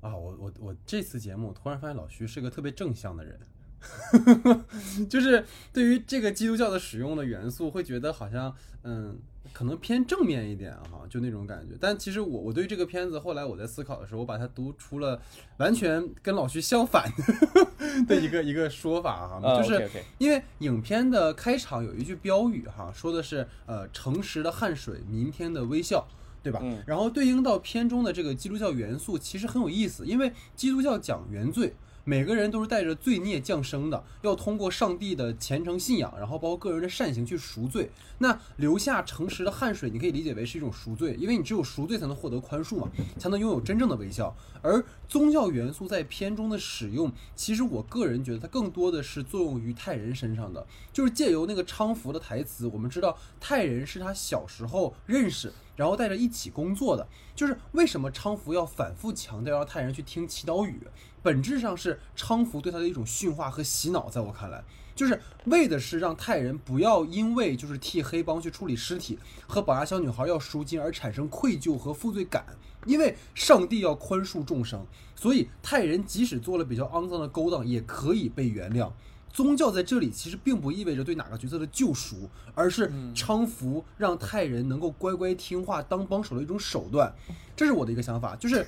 [0.00, 3.38] 啊，我我我这次节目突然发现老徐是个特别正向的人，
[5.08, 9.18] 就是对于这个基督教的使用的元素，会觉得好像嗯，
[9.52, 11.76] 可能偏正面一点哈，就那种感觉。
[11.80, 15.20] 但其实我我对这个片子后来我在思考的时候，我把它读出了
[15.58, 17.10] 完全跟老徐相反
[18.06, 19.90] 的 一个一个说法哈，呃就是。
[20.18, 26.06] 因为影片的开场有一句标语哈，说的是呃诚实的汗水，明天的微笑，
[26.42, 26.60] 对吧？
[26.62, 31.74] 嗯然后对应到片中的这个基督教元素，其实很有意思，因为基督教讲原罪。
[32.04, 37.90] 每个人都是带着罪孽降生的，要通过上帝的虔诚信仰，然后包括个人的善行去赎罪。
[38.18, 44.34] 那留下诚实的汗水，你可以理解为是一种赎罪，因为你只有赎罪才能获得宽恕嘛，才能拥有真正的微笑。
[44.62, 57.06] 而宗教元素在片中的使用，其实我个人觉得它更多的是作用于泰人身上的，就是借由那个昌福的台词，我们知道泰人是他小时候认识，然后带着一起工作的。
[57.34, 60.78] 就是为什么昌福要反复强调让泰人去听祈祷语，
[61.22, 64.62] 本质上是昌福对他的一种驯化和洗脑，在我看来。
[64.92, 72.44] 就是为的是让泰人不要因为就是替黑帮去处理尸体和绑架小女孩要赎金而产生愧疚和负罪感，
[72.84, 74.84] 因为上帝要宽恕众生，
[75.16, 78.90] 所以泰人即使做了比较肮脏的勾当，也可以被原谅。
[79.32, 87.10] 宗教在这里其实并不意味着对哪个角色的救赎，而是昌福让泰人能够乖乖听话当帮手的一种手段。
[87.56, 88.66] 这是我的一个想法，就是。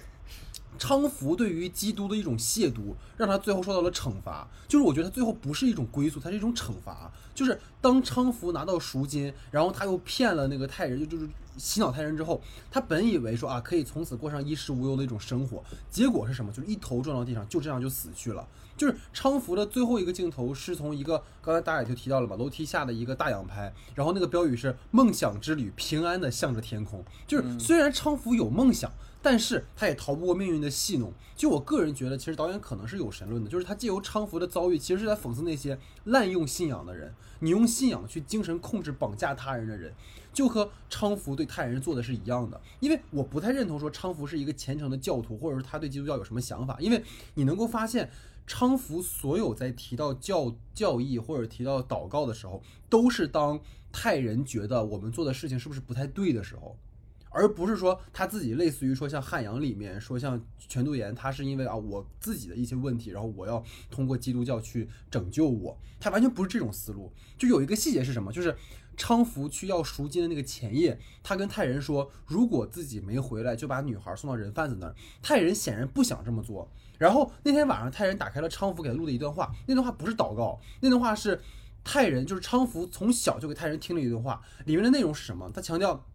[0.83, 4.49] 搀扶对于基督的一种亵渎，让他最后受到了惩罚。
[4.67, 7.09] 就是我觉得他最后不是一种归宿，它是一种惩罚。
[7.33, 16.53] 就是当昌福拿到赎金，然后他又骗了那个泰人，就就是洗脑泰人之后，他本以为说啊可以从此过上衣食无忧的一种生活，结果是什么？
[16.53, 18.45] 就是一头撞到地上，就这样就死去了。
[18.77, 27.05] 就是昌福的最后一个镜头是从一个刚才大家也就提到了嘛，楼梯下的一个大仰拍，然后那个标语是“梦想之旅，平安的向着天空”。
[27.29, 28.91] 就是虽然昌福有梦想。
[29.23, 31.13] 但是他也逃不过命运的戏弄。
[31.37, 37.15] 就我个人觉得，其实导演可能是有神论的，就是他借由昌福的遭遇，其实是在讽刺那些滥用信仰的人。
[37.41, 39.93] 你用信仰去精神控制、绑架他人的人，
[40.33, 42.61] 就和昌福对泰人做的是一样的。
[42.79, 46.77] 因为我不太认同说昌福是一个虔诚的教徒，或者说他对基督教有什么想法。
[46.79, 47.03] 因为
[47.35, 48.09] 你能够发现，
[48.47, 53.59] 昌福所有在提到教教义或者提到祷告的时候，都是当
[53.91, 56.77] 泰人觉得我们做的事情是不是不太对的时候。
[57.33, 67.13] 而不是说他自己类似于说像汉阳里面说像全度妍，他是因为啊我自己的一些问题，然后我要通过基督教去拯救我，他完全不是这种思路。
[67.39, 68.33] 就有一个细节是什么？
[68.33, 68.55] 就是
[68.97, 74.95] 昌福去要赎金的那个前夜，他跟泰人说，如果自己没回来，就把女孩送到人贩子那儿。
[75.23, 76.71] 泰人显然不想这么做。
[76.99, 81.41] 然后那天晚上，泰人打开了昌福给他录的一段话，那段话不是祷告，那段话是
[81.83, 85.51] 泰人就是昌福从小就给泰人听了一段话，里面的内容是什么？
[85.53, 86.07] 他强调。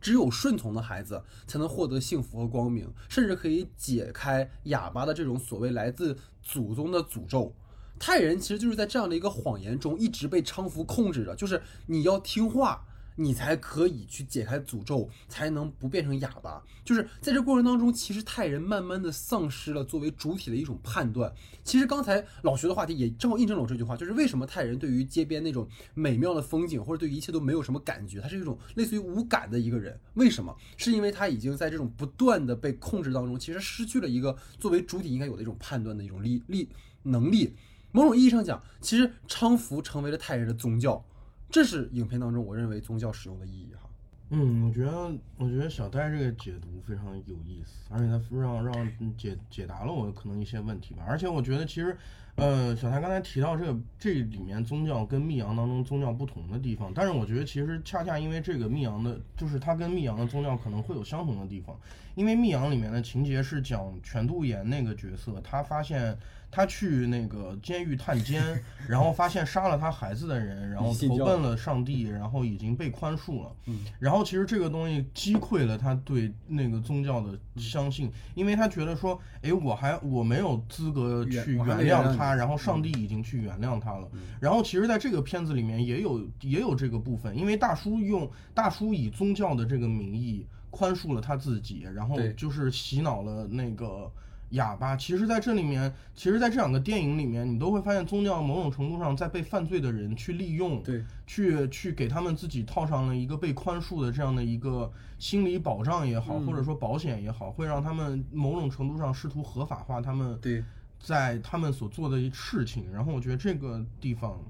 [0.00, 7.54] 只有顺从的孩子才能获得幸福和光明，甚至可以解开哑巴的这种所谓来自祖宗的诅咒。
[7.98, 12.86] 泰人其实就是在这样的一个谎言中一直被昌福控制着，就是你要听话。
[13.16, 16.62] 你才可以去解开诅咒，才能不变成哑巴。
[16.84, 21.32] 就是在这过程当中，其实泰人慢慢的丧失了作为主体的一种判断。
[21.64, 29.98] 其实刚才老徐的话题也正好印证了我这句话，就是为什么泰人对于街边那种美妙的风景，或者对一切都没有什么感觉，他是一种类似于无感的一个人。
[30.14, 30.54] 为什么？
[30.76, 36.68] 是因为他已经在这种不断的被控制当中，其实失去了一个作为主体应该有的一种判断的一种力力
[37.02, 37.54] 能力。
[37.92, 41.02] 某种意义上讲，其实昌福成为了泰人的宗教。
[41.50, 43.88] 这是影片当中我认为宗教使用的意义哈。
[44.30, 51.04] 嗯，我觉得我觉得小戴这个解读非常有意思，而且他让让解解答了我可能一些问题吧。
[51.06, 51.96] 而且我觉得其实，
[52.36, 61.74] 呃，小谭刚才提到这个这里面宗教跟密阳当中宗教不同的地方，但是我觉得其实恰恰因为这个密阳的，就是它跟密阳的宗教可能会有相同的地方，
[62.14, 66.16] 因为密阳里面的情节是讲全度妍那个角色，他发现。
[66.48, 68.40] 他去那个监狱探监，
[68.88, 73.52] 然后发现杀了他孩子的人，然后投奔了上帝，然后已经被宽恕了。
[73.66, 84.08] 嗯，然后其实这个东西击溃了他对那个宗教的相信，因为他觉得说，哎，我还我没有资格去原谅他，然后上帝已经去原谅他了。
[84.40, 94.10] 然后其实在这个片子里面也有也有这个部分，因为大叔用大叔以宗教的这个名义宽恕了他自己，然后就是洗脑了那个。
[94.50, 110.62] 哑巴，其实在这里面，其实在这两个电影里面，你都会发现宗教某种程度上在被犯罪的人去利用，对，去去给他们自己套上了一个被宽恕的这样的一个心理保障也好，或者说保险也好，会让他们某种程度上试图合法化他们对
[111.06, 112.92] 在他们所做的事情。
[112.92, 114.42] 然后我觉得这个地方，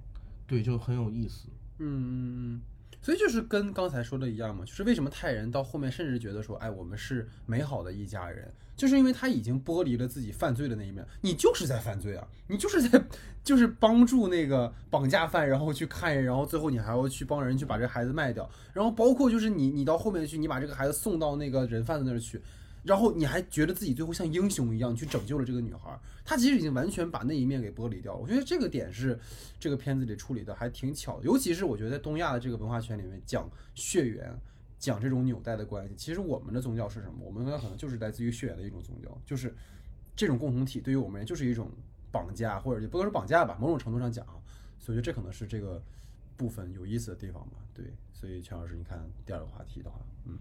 [0.47, 1.49] 对，就很有意思。
[1.79, 2.63] 嗯。
[3.03, 11.07] 所以就是跟刚才说的一样嘛，就是为什么泰人到后面甚至觉得说，哎，我们是美好的一家人，就是因为他已经剥离了自己犯罪的那一面。
[11.21, 13.01] 你就是在犯罪啊，你就是在
[13.45, 22.43] 就是帮助那个绑架犯，然后去看人，然后最后你还要去帮人去把这孩子卖掉，然后包括就是你你到后面去，你把这个孩子送到那个人贩子那儿去。
[22.87, 28.21] 然后你还觉得自己最后像英雄一样去拯救了这个女孩，他其实已经完全把那一面给剥离掉了。
[28.21, 29.19] 我觉得这个点是
[29.59, 34.33] 这个片子里处理的还挺巧的，尤其是我觉得在东亚的这个文化圈里面讲血缘，
[34.79, 37.25] 讲这种纽带的关系，其实我们的宗教是什么？
[37.25, 39.53] 我们可能就是来自于血缘的一种宗教，就是
[40.15, 41.69] 这种共同体对于我们就是一种
[42.13, 44.25] 绑架，或者也不能说绑架吧，某种程度上讲，
[44.79, 45.83] 所以这可能是这个
[46.37, 47.57] 部分有意思的地方吧。
[47.75, 50.39] 对，所以钱老师，你看第二个话题的话，嗯，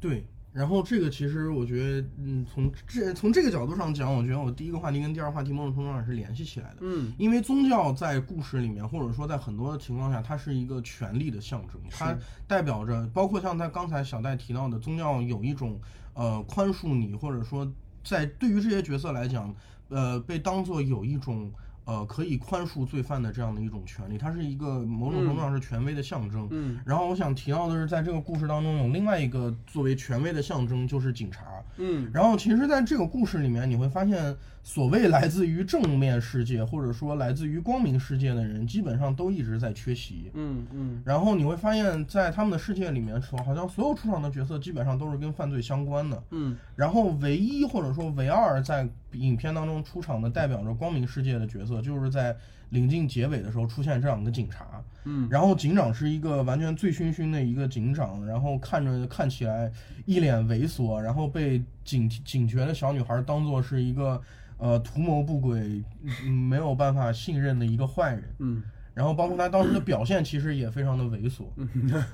[0.00, 0.24] 对。
[0.52, 6.76] 然后这个其实我觉得，嗯，从这从这个角度上讲，我觉得我第一个话题跟第二个话题某种程度上是联系起来的。
[6.80, 12.14] 嗯，因为宗教在故事里面，或者说在很多的情况下，它是一个权力的象征，它
[12.46, 15.80] 代表着，包括像他刚才小戴提到的，宗教有一种
[16.12, 17.66] 呃宽恕你，或者说
[18.04, 19.54] 在对于这些角色来讲，
[19.88, 21.50] 呃，被当做有一种
[21.84, 26.48] 呃可以宽恕罪犯的这样的一种权利，它是一个某种程度上是权威的象征。
[26.50, 31.42] 嗯然后我想提到的是，在这个故事当中有另外一个作为权威的象征，就是警察。
[31.78, 40.30] 嗯然后，其实，在这个故事里面，你会发现，所谓来自于正面世界，或者说来自于光明世界的人，基本上都一直在缺席。
[40.34, 46.22] 嗯嗯然后你会发现，在他们的世界里面，说好像所有出场的角色基本上都是跟犯罪相关的。
[46.30, 52.36] 嗯然后，唯一或者说唯二在影片当中出场的代表着光明世界的角色，就是在
[52.72, 54.66] 临近结尾的时候出现这样一个警察。
[55.04, 59.70] 嗯然后警长是一个完全醉醺醺的一个警长，然后看着看起来
[60.06, 64.20] 一脸猥琐，然后被警警觉的小女孩当做是一个
[64.58, 65.82] 呃图谋不轨、
[66.24, 68.24] 嗯没有办法信任的一个坏人。
[68.38, 68.62] 嗯，
[68.94, 71.46] 然后包括他当时的表现其实也非常的猥琐。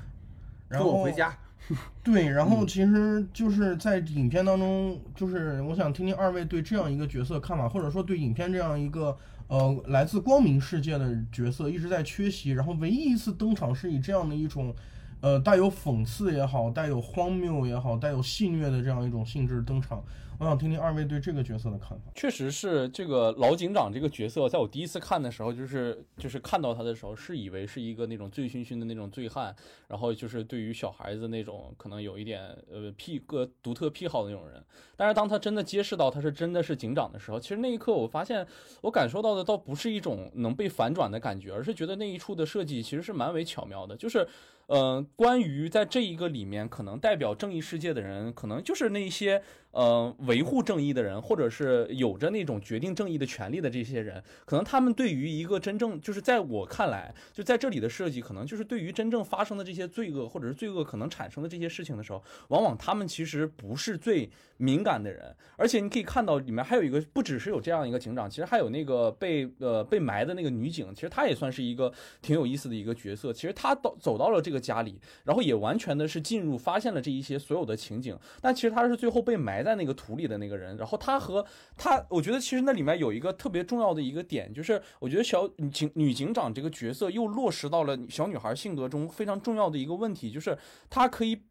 [0.68, 1.36] 然后我回家。
[2.02, 9.14] 对，然嗯后其实就是在影片当中，就是我想听听二位对这样一个角色看法，或者说对影片这样一个
[9.48, 14.74] 呃来自光明世界的角色一直在缺席，然后唯一一次登场是以这样的一种
[15.20, 20.04] 呃带有讽刺也好，带有荒谬也好，带有戏谑的这样一种性质登场。
[20.40, 22.12] 我想听听二位对这个角色的看法。
[22.14, 29.52] 确实是这个老警长这个角色，在我第一次看的时候，就是就是看到他的时候，是以为是一个那种醉醺醺的那种醉汉，
[29.88, 34.62] 然后就是对于小孩子那种可能有一点呃癖个独特癖好的那种人。
[34.96, 38.46] 但是当他真的揭示到他是真的是警长的时候，其实那一刻我发现
[38.82, 44.24] 我感受到的倒不是一种能被反转的感觉，而是觉得那一处的设计其实是蛮为巧妙的，就是。
[44.68, 73.32] 嗯，关于在这一个里面，可能代表正义世界的人，可能就是那些呃维护正义的人，或者是有着那种决定正义的权利的这些人，可能他们对于一个真正就是在我看来，就在这里的设计，可能就是对于真正发生的这些罪恶，或者是罪恶可能产生的这些事情的时候，往往他们其实不是最敏感的人，而且你可以看到里面还有一个，不只是有这样一个警长，其实还有那个被呃被埋的那个女警，其实她也算是一个挺有意思的一个角色。
[73.32, 80.76] 其实她到走到了这个家里，然后也完全的是进入发现了这一些所有的情景，但其实她是最后被埋埋在那个土里的那个人。
[80.76, 81.44] 然后他和
[81.76, 90.56] 他，我觉得其实那里面有一个特别重要的一个点，就是我觉得小女警女警长这个角色又落实到了小女孩性格中非常重要的一个问题，就是
[90.88, 91.42] 她可以。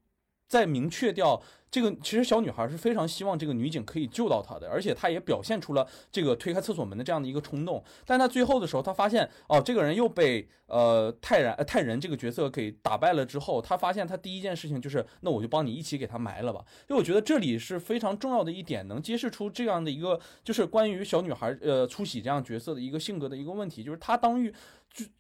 [0.48, 7.84] 在明确掉这个，其实小女孩是非常希望这个女警可以救到她的，而且她也表现出了这个推开厕所门的这样的一个冲动。
[8.06, 16.64] 但她最后的时候，她发现哦，这个人又被呃泰然泰人这个角色给打败了之后，她发现她第一件事情就是，那我就帮你一起给她埋了吧。
[16.88, 24.54] 就我觉得这里是非常重要的一点，能揭示出这样的一个就是关于小女孩呃出喜这样角色的一个性格的一个问题，就是她当遇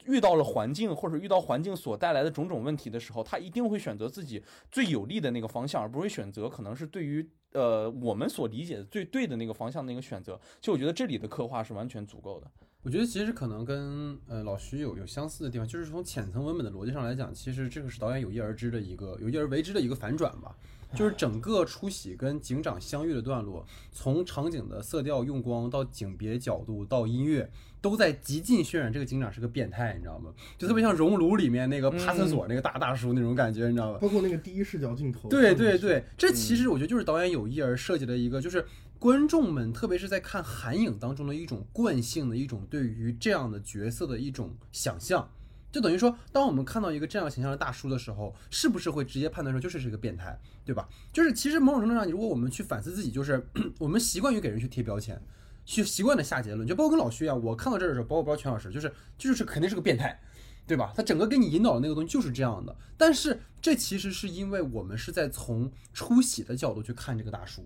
[0.06, 10.40] 遇到了环境或者遇到环境所带来的种种问题的时候，他一定会选择自己最有利的那个方向，而不会选择可能是对于呃我们所理解的最对的那个方向的那个选择。
[10.60, 12.50] 就我觉得这里的刻画是完全足够的。
[12.84, 20.56] 我觉得其实可能跟呃老徐有有相似的地方，就是从浅层文本的逻辑上来讲，其实这个是导演有意而知的一个有意而为之的一个反转吧。
[20.96, 27.52] 就是整个出喜跟警长相遇的段落，从场景的色调用光到景别角度到音乐，
[27.90, 30.34] 都在极尽渲染这个警长是个变态，你知道吗？
[30.58, 34.00] 就特别像《熔炉》里面那个趴厕所那个大大叔那种感觉，你知道吧？
[34.02, 38.66] 包括那个第一视角镜头，对对对，这其实我觉得就是导演有意而设计的一个，就是
[39.00, 45.30] 观众们，特别是在看韩影当中的一种惯性的一种对于这样的角色的一种想象。
[45.70, 50.36] 就等于说，当我们看到一个这样形象的大叔的时候，是不是会直接判断说就是是个变态，
[50.66, 50.88] 对吧？
[51.12, 53.46] 就是其实某种程度上，如果我们去反思自己，就是
[53.78, 55.22] 我们习惯于给人去贴标签，
[55.68, 60.20] 去习惯的下结论，就包括跟老徐一样，我看到这儿的时候，包括包括全老师，就是就是肯定是个变态。
[60.68, 60.92] 对吧？
[60.94, 67.64] 他整个给你引导的那个东西就是这样的，但是这其实是因为我们是在从出喜的角度去看这个大叔，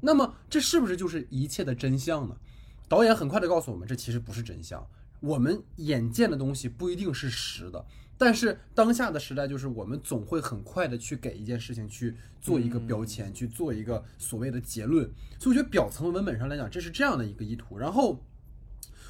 [0.00, 2.34] 那么这是不是就是一切的真相呢？
[2.88, 4.84] 导演很快的告诉我们，这其实不是真相。
[5.20, 7.86] 我们眼见的东西不一定是实的，
[8.16, 15.04] 但是当下的时代就是我们总会很快的去给一件事情去做一个标签，去做一个所谓的结论。
[15.38, 17.76] 所以我觉得表层文本上来讲，这是这样的一个意图。
[17.76, 18.22] 然后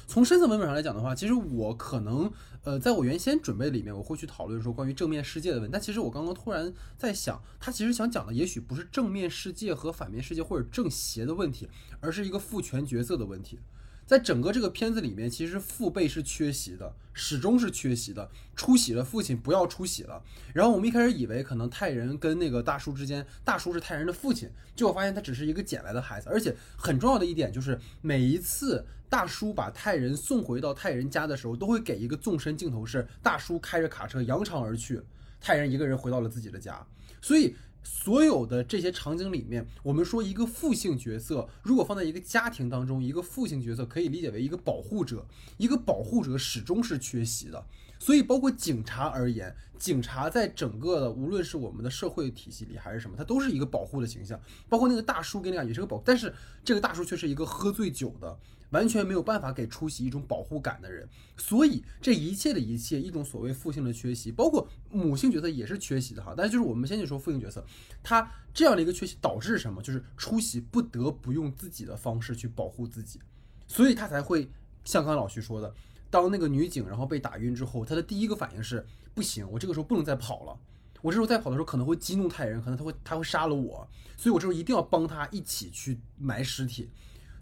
[0.07, 2.31] 从深层文本上来讲的话，其实我可能
[2.63, 5.69] 呃，在我原先准备里面，我会去讨论说关于正面世界的问题。
[5.71, 13.59] 但其实我刚刚突然在想，他其实想讲的也许不是正面世界和反面世界或者正邪的问题，而是一个父权角色的问题。
[14.05, 18.29] 在整个这个片子里面，其实父辈是缺席的，始终是缺席的。
[18.55, 20.21] 出席了，父亲不要出席了。
[20.53, 26.29] 然后我们一开始以为可能泰人跟那个大叔之间，大叔是泰人的父亲，结果发现他只是一个捡来的孩子。
[26.29, 35.01] 而且很重要的一点就是，每一次大叔把泰人送回到泰人家的时候，都会给一个纵深镜头，是大叔开着卡车扬长而去，
[35.41, 36.85] 泰人一个人回到了自己的家。
[37.21, 45.23] 所以所有的这些场景里面，我们说一个父性角色，如果放在一个家庭当中，一个父性角色可以理解为一个保护者，
[45.57, 47.63] 一个保护者始终是缺席的。
[47.97, 54.39] 所以，包括警察而言，警察在整个的无论是我们的社会体系里还是什么，他都是一个保护的形象。
[54.67, 56.33] 包括那个大叔给你感觉是个保，但是
[56.63, 58.37] 这个大叔却是一个喝醉酒的，
[58.75, 61.07] 完全没有办法给出席一种保护感的人。
[61.37, 66.33] 所以，这一切的一切，一种所谓父性的缺席，包括母性角色也是缺席的哈。
[66.35, 67.65] 但是，就是我们先去说父性角色，
[68.03, 69.81] 他这样的一个缺席导致什么？
[69.81, 73.21] 就是出席不得不用自己的方式去保护自己，
[73.65, 74.49] 所以他才会
[74.83, 75.73] 像刚刚老徐说的。
[76.09, 80.57] 当那个女警然后被打晕之后，她的第一个反应是不行，我这个时候不能再跑了。
[81.01, 86.89] 我这时候再跑的时候可能会激怒太人，可能他会他会杀了我，所以我这时候一定要帮他一起去埋尸体。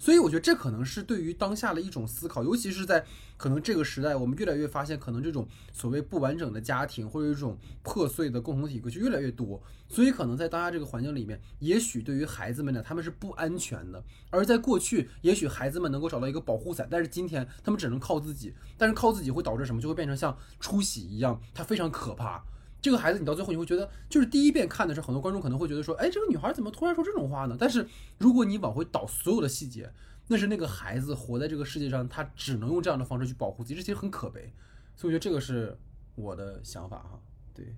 [0.03, 3.05] 所以我觉得这可能是对于当下的一种思考，尤其是在
[3.37, 9.63] 可能这个时代，我们越来越发现，可能这种所谓不完整的家庭或者一种破碎的共同体格局越来越多。
[9.87, 14.03] 所以可能在当下这个环境里面，也许对于孩子们呢，他们是不安全的。
[14.29, 18.53] 而在过去，也许孩子们能够找到一个保护伞，但是今天他们只能靠自己。
[18.77, 19.81] 但是靠自己会导致什么？
[19.81, 22.43] 就会变成像出喜一样，它非常可怕。
[22.83, 27.55] 这个孩子，你到最后你会觉得，就是第一遍看的时候，很多观众可能会觉得说，哎，这个女孩怎么突然说这种话呢？
[27.57, 29.89] 但是如果你往回倒所有的细节，
[30.27, 34.53] 那是那个孩子活在这个世界上，他只能用这样的方式去保护自己，这其实很可悲。
[34.97, 35.77] 所以我觉得这个是
[36.15, 37.21] 我的想法哈。
[37.53, 37.73] 对，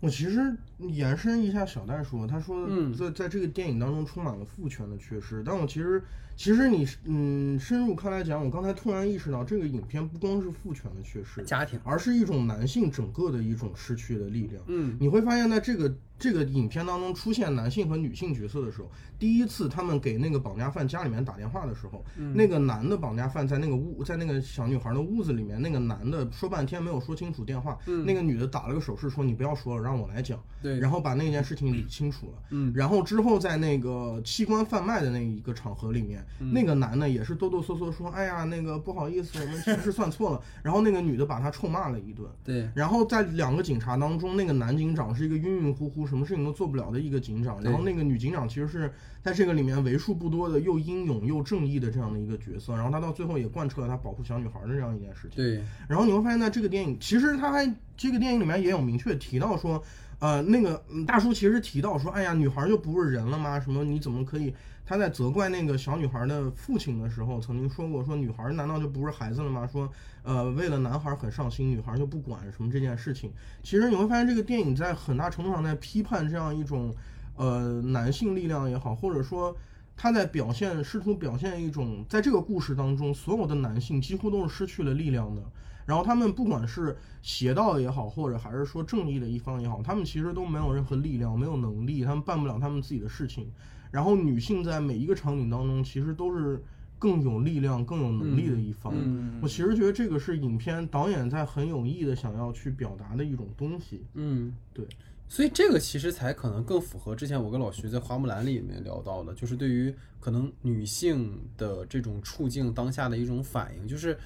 [0.00, 6.02] 我其实延伸一下小戴说，他说嗯在在这个电影当中充满了父权的缺失，但我其实
[6.36, 14.62] 其实你嗯深入看来讲，我刚才突然意识到，这个影片不光是父权的缺失，家庭，而是一种男性整个的一种失去的力量。
[14.68, 22.04] 嗯你会发现在这个这个影片当中出现男性和女性角色的时候，第一次他们给那个绑架犯家里面打电话的时候，
[22.34, 32.32] 那个男的绑架犯在那个屋，在那个小女孩的屋子里面，那个男的说半天没有说清楚电话，那个女的打了个手势说你不要说了，让我来讲，对，然后把那件事情理清楚了。
[32.50, 32.72] 嗯。
[32.74, 36.52] 然后之后在那个器官贩卖的那一个场合里面，嗯。
[36.52, 40.40] 那个男的也是哆哆嗦嗦说，哎呀，那个不好意思，我们其实算错了。
[40.62, 42.28] 然后那个女的把他臭骂了一顿。
[42.44, 48.92] 对，然后在两个警察当中，那个男警长是一个晕晕乎乎、什么事情都做不了的一个警长，然后那个女警长其实是
[49.22, 55.36] 在这个里面为数不多的又英勇又正义的这样的一个角色，然后她到最后也贯彻了她保护小女孩的这样一件事情。
[55.36, 59.82] 对，然后你会发现在这个电影，其实他还这个电影里面也有明确提到说，
[60.18, 63.60] 呃，那个嗯大叔其实提到说，哎呀，女孩就不是人了吗？
[63.60, 64.52] 什么你怎么可以？
[64.88, 69.68] 他在责怪那个小女孩的父亲的时候，曾经说过，说女孩难道就不是孩子了吗？
[69.70, 69.86] 说，
[70.22, 73.30] 呃，为了男孩很上心，女孩就不管什么这件事情。
[73.62, 76.90] 其实你会发现，这个电影在很大程度上在批判这样一种，
[77.36, 79.54] 呃，男性力量也好，或者说
[79.94, 85.42] 他在表现，试图表现一种，在这个故事当中，所有的男性几乎都是失去了力量的。
[85.84, 93.52] 然后他们不管是邪道也好，或者还是说正义的一方也好，他们其实都没有任何力量，没有能力，他们办不了他们自己的事情。
[93.90, 96.62] 然后女性在每一个场景当中，其实都是
[96.98, 98.92] 更有力量、更有能力的一方。
[98.96, 104.04] 嗯我其实觉得这个是影片导演在很有意的想要去表达的一种东西。
[104.14, 104.86] 嗯，对。
[105.28, 114.18] 所以这个其实才可能更符合之前我跟老徐在《花木兰》里面聊到的，就是对于可能女性的这种处境当下的一种反应，就是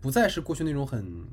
[0.00, 1.24] 不再是过去那种很。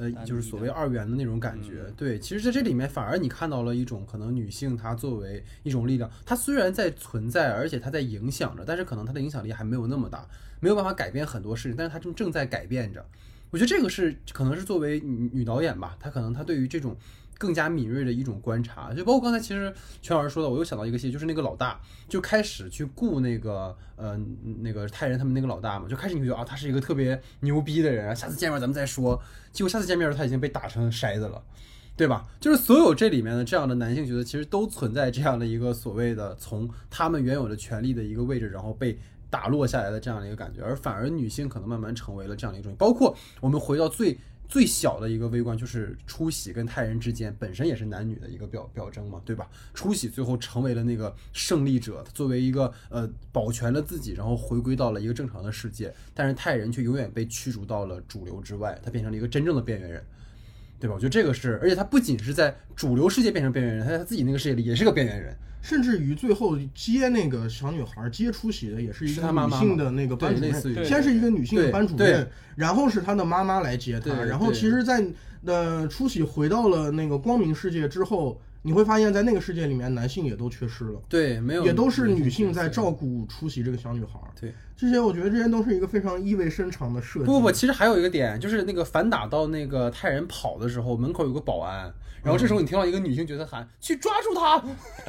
[0.00, 10.26] 呃，就是所谓二元的那种感觉，对，其实在这里面反而你看到了一种可能女性她作为一种力量，她虽然在存在，而且她在影响着，但是可能她的影响力还没有那么大，
[10.60, 13.04] 没有办法改变很多事情，但是她正正在改变着。
[13.50, 16.96] 我觉得这个是可能是作为女女导演吧，她可能她对于这种
[17.40, 19.72] 更加敏锐的一种观察，就包括刚才其实
[20.02, 24.20] 全老师说的，我又想到一个戏，就是那个老大就开始去雇那个呃
[24.58, 29.18] 那个泰人他们那个老大嘛，就开始你会觉得啊他是一个特别牛逼的人，下次见面咱们再说，
[29.50, 31.42] 结果下次见面时他已经被打成筛子了。
[31.96, 32.26] 对吧？
[32.40, 42.74] 就是所有这里面的这样的男性角色，其实都存在这样的一个所谓的从他们原有的权利的一个位置，然后被打落下来的这样的一个感觉，而反而女性可能慢慢成为了这样的一种。
[42.78, 44.16] 包括我们回到最
[44.50, 49.48] 最小的一个微观，就是初喜跟泰人之间本身也是男女的一个表表征嘛，对吧？
[49.72, 60.04] 初喜最后成为了那个胜利者，作为一个呃保全了自己，然后回归到了一个正常的世界，但是泰人却永远被驱逐到了主流之外，他变成了一个真正的边缘人。
[60.80, 60.94] 对吧？
[60.94, 65.36] 我觉得这个是，而且他不仅是在主流世界变成边缘人，他在他自己那个世界里也是个边缘人。
[65.62, 72.26] 甚至于最后接那个小女孩接出喜的也是一个女性的那个班主任，先是一个女性的班主任，
[72.56, 75.04] 然后是她的妈妈来接她，然后其实在，
[75.44, 84.20] 呃出喜回到了那个光明世界之后，你会发现在那个世界里面，男性也都缺失了，对，没有也都是女性在照顾出席这个小女孩。
[84.38, 87.26] 对，这些我觉得这些都是一个非常意味深长的设计。
[87.26, 91.90] 不不不，其实还有一个点，就是那个反打到那个泰人跑的时候，门口有个保安，
[92.22, 94.58] 然后这时候你听到一个女性角色喊：“去抓住他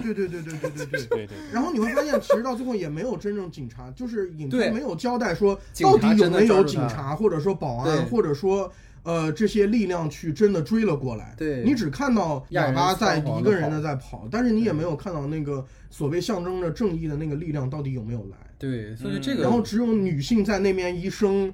[0.01, 1.05] 对对对对对对对。
[1.07, 8.71] 对对，然后你会发现，其实到最后也没有真正警察，就是影片没有交代说到底有没有警察，或者说保安，或者说
[9.03, 11.33] 呃这些力量去真的追了过来。
[11.37, 21.51] 对你只看到哑巴在一个人的在跑，但是你也没有看到那个所谓象征着正义的那个力量到底有没有来。？”对，所以嗯这个，然后只有女性在那边一声，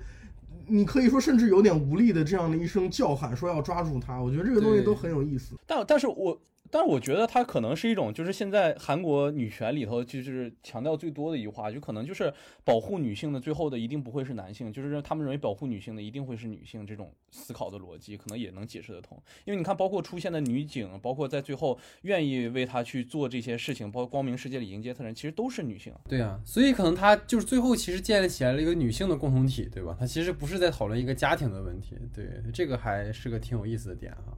[0.67, 4.21] 你可以说甚至有点无力的这样的一声叫喊，说要抓住他。
[4.21, 5.55] 我觉得这个东西都很有意思。
[5.65, 6.37] 但但是我
[6.71, 19.17] 但是我觉得它可能是一种，就是现在韩国女权里头就是强调最多的一句话，就可能就是保护女性的最后的一定不会是男性，就是他们认为保护女性的一定会是女性，这种思考的逻辑可能也能解释得通。
[19.45, 25.93] 因为你看，包括出现的女警，包括在最后愿意为他去做这些事情，包括光明世界里迎接他的人，其实都是女性。
[26.07, 29.95] 对啊，所以可能他就是最后其实建立起来了一个女性的共同体，对吧？
[29.99, 34.37] 他其实不是在讨论一个家庭的问题，对，这个还是个挺有意思的点哈。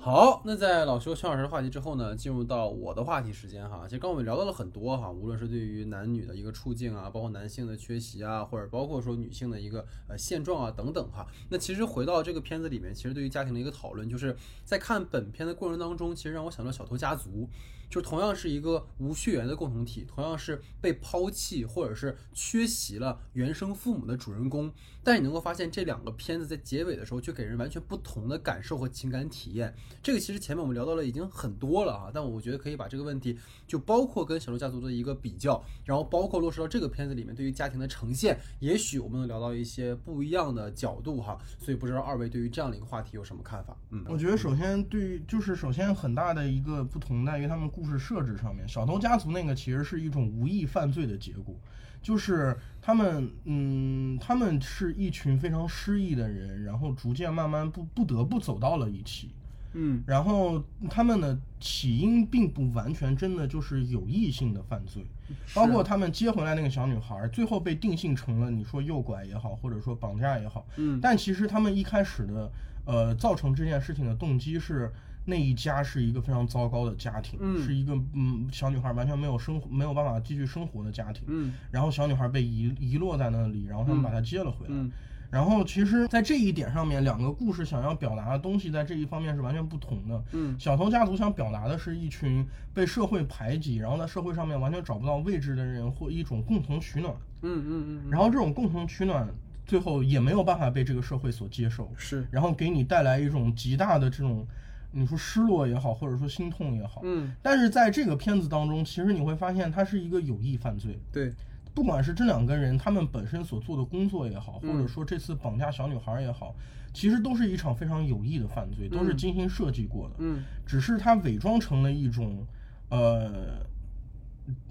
[0.00, 3.80] 好，那在老邱邱老师的话题之后呢，进入到我的话题时间哈。
[3.84, 11.26] 其实刚刚我们聊到了很多哈，无论是对于男女的一个处境啊，包括男性的缺席啊，或者包括说女性的一个呃现状啊等等哈。
[11.50, 14.34] 那其实回到这个片子里面，其实对于家庭的一个讨论，就是
[14.64, 17.48] 在看本片的过程当中，其实让我想到小偷家族，
[17.88, 24.70] 就同样是一个无血缘的共同体，同样是被抛弃或者是缺席了原生父母的主人公，
[25.02, 29.74] 但你能够发现这两个片子在结尾的时候，却给人完全不同的感受和情感体验。
[30.02, 41.38] 这个其实前面我们聊到了已经很多了啊，但我觉得可以把这个问题就包括跟小偷家族的一个比较，然后包括落实到这个片子里面对于家庭的呈现，也许我们能聊到一些不一样的角度哈。
[41.58, 43.76] 所以不知道二位对于这样的一个话题有什么看法？
[43.90, 51.54] 嗯，我觉得首先对于就是首先很大的一个不同在于他们故事设置上面，小偷家族那个其实是一种无意犯罪的结果，
[52.02, 59.30] 就是他们嗯他们是一群非常失意的人，然后逐渐慢慢不不得不走到了一起。
[59.74, 65.06] 嗯然后他们的起因并不完全真的就是有意性的犯罪，
[65.54, 72.50] 包括他们接回来那个小女孩，最后被定性成了你说诱拐也好，或者说绑架也好，嗯但其实他们一开始的
[72.86, 74.92] 呃造成这件事情的动机是。
[75.28, 77.62] 那一家是一个非常糟糕的家庭，嗯。
[77.62, 81.52] 是一个嗯小女孩完全没有生活没有办法继续生活的家庭，嗯。
[81.70, 84.90] 然后小女孩被遗遗落在那里，然后他们把她接了回来，嗯。
[85.30, 90.24] 然后其实，在这一点上面，两个故事想要表达的东西，在这一方面是完全不同的。
[90.32, 90.58] 嗯。
[90.58, 97.14] 小偷家族想表达的是一群被社会排挤，然后在社会上面完全找不到位置的人，或一种共同取暖。
[97.42, 99.28] 嗯嗯嗯，然后这种共同取暖，
[99.66, 102.26] 最后也没有办法被这个社会所接受，是。
[102.30, 104.46] 然后给你带来一种极大的这种，
[104.90, 107.00] 你说失落也好，或者说心痛也好。
[107.04, 110.98] 嗯但是在这个片子当中，其实你会发现它是一个有意犯罪。
[111.12, 111.32] 对
[111.74, 116.54] 不管是这两个人他们本身所做的工作也好，嗯或者说这次绑架小女孩也好，
[116.92, 120.16] 其实都是一场非常有意的犯罪，都是精心设计过的。
[120.18, 122.44] 嗯只是它伪装成了一种，
[122.88, 123.64] 呃，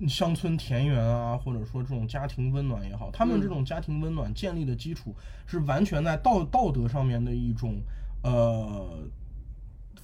[0.08, 5.16] 乡村田园啊，或者说这种家庭温暖也好，他们这种家庭温暖建立的基础
[5.46, 7.80] 是完全在道道德上面的一种
[8.24, 9.08] 呃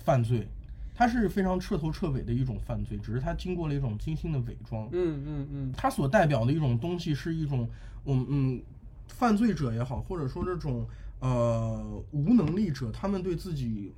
[0.04, 0.48] 犯罪，
[0.94, 4.88] 它是非常彻头彻尾的一种犯罪，只是它经过了一种精心的伪装。
[4.92, 7.68] 嗯嗯嗯它所代表的一种东西是一种，
[8.04, 8.62] 我们嗯，
[9.08, 10.86] 犯罪者也好，或者说这种
[11.20, 13.92] 呃无能力者，他们对自己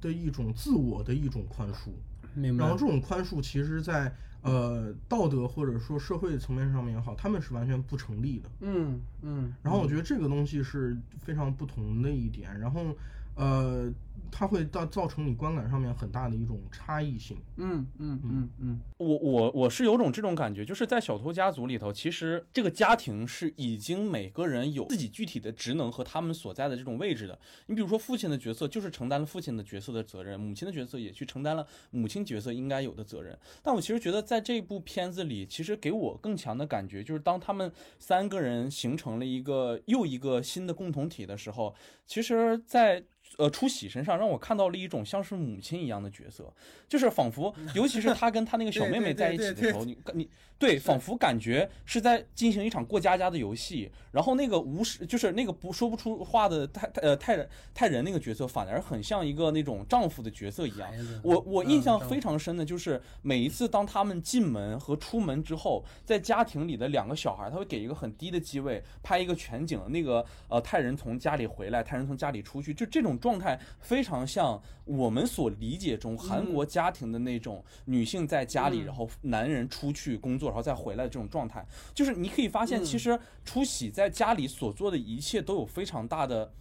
[0.00, 1.90] 的一种自我的一种宽恕。
[2.34, 8.48] 明白然后这种宽恕，其实在呃道德或者说社会层面上面也好，他们是完全不成立的。
[8.60, 12.96] 嗯嗯，然后我觉得这个东西是非常不同的一点，然后
[13.34, 13.90] 呃，
[14.32, 17.36] 它会造造成你观感上面很大的一种差异性。
[17.56, 27.38] 嗯嗯嗯嗯我我我是有种这种感觉，就是在小偷家族里头，其实这个家庭是已经每个人有自己具体的职能和他们所在的这种位置的。
[27.66, 33.38] 你比如说父亲的角色就是承担了父亲的角色的责任，母亲的角色也去承担了母亲角色应该有的责任。
[33.62, 41.74] 但我其实觉得在这部片子里，其实给我更强的感觉就是当他们三个人形成了一个又一个新的共同体的时候，
[42.06, 43.02] 其实在，
[43.38, 46.52] 呃出喜身身上，让我看到了一种像是母亲一样的角色，
[46.88, 50.28] 就是仿佛，尤其是他跟他那个小 妹妹在一起的时候，你你
[50.62, 60.88] 对，仿佛感觉是在进行一场过家家的游戏，然后那个无视，就是那个不说不出话的太呃太人太人那个角色，反而很像一个那种丈夫的角色一样。
[61.24, 81.66] 我我印象非常深的就是每一次当他们进门和出门之后，在家庭里的两个小孩，他会给一个很低的机位拍一个全景，那个呃泰人从家里回来，泰人从家里出去，就这种状态非常像我们所理解中韩国家庭的那种女性在家里，然后男人出去工作，然后再回来的这种状态。
[81.94, 86.52] 就是你可以发现，其实初喜在家里所做的一切都有非常大的。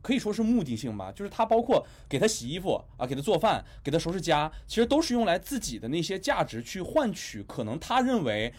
[0.00, 8.52] 可以说是目的性吧，就是他包括给他洗衣服啊，给他做饭，给他收拾家，其实都是用来自己的那些价值去换取，可能他认为。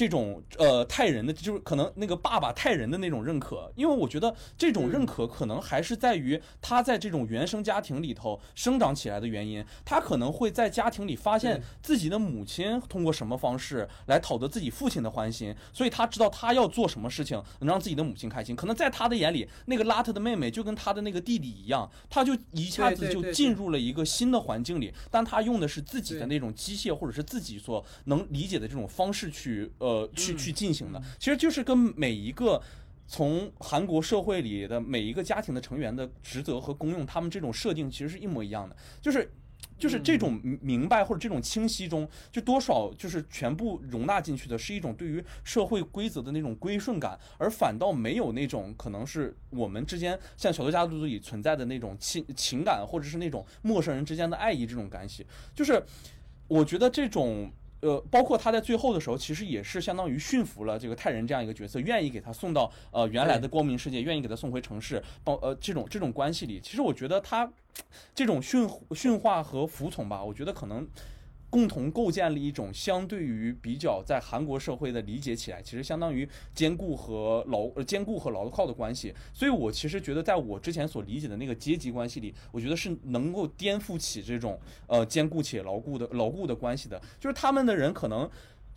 [0.00, 18.56] 这种呃泰人的，就是可能那个爸爸泰人的那种认可，因为我觉得这种认可可能还是在于他在这种原生家庭里头生长起来的原因，他可能会在家庭里发现自己的母亲通过什么方式来讨得自己父亲的欢心，所以他知道他要做什么事情能让自己的母亲开心。
[18.56, 29.89] 可能在他的眼里，那个邋遢的妹妹就跟他的那个弟弟一样，他就一下子就进入了一个新的环境里，但他用的是自己的那种机械或者是自己所能理解的这种方式去呃。
[29.90, 32.62] 呃，去去进行的，其实就是跟每一个
[33.08, 39.28] 从韩国社会里的每一个家庭的成员的职责和功用，他们这种设定其实是一模一样的，就是
[39.76, 55.82] 就是这种明白或者这种清晰中，就多少就是全部容纳进去的是一种对于社会规则的那种归顺感，而反倒没有那种可能是我们之间像小偷家族里存在的那种情情感，或者是那种陌生人之间的爱意这种关系，就是
[56.46, 57.50] 我觉得这种。
[57.80, 67.50] 呃，包括他在最后的时候，其实也是相当于驯服了这个泰人这样一个角色，愿意给他送到呃原来的光明世界，愿意给他送回城市，包呃这种这种关系里，其实我觉得他
[68.14, 70.86] 这种驯驯化和服从吧，我觉得可能。
[71.50, 79.12] 共同构建了一种相对于比较在韩国社会的理解起来，其实相当于兼顾和牢呃兼顾和牢靠的关系。
[79.34, 88.30] 所以我其实觉得，在我之前所理解的那个阶级关系里，我觉得是能够颠覆起这种呃兼顾且牢固的牢固的关系的，就是他们的人可能。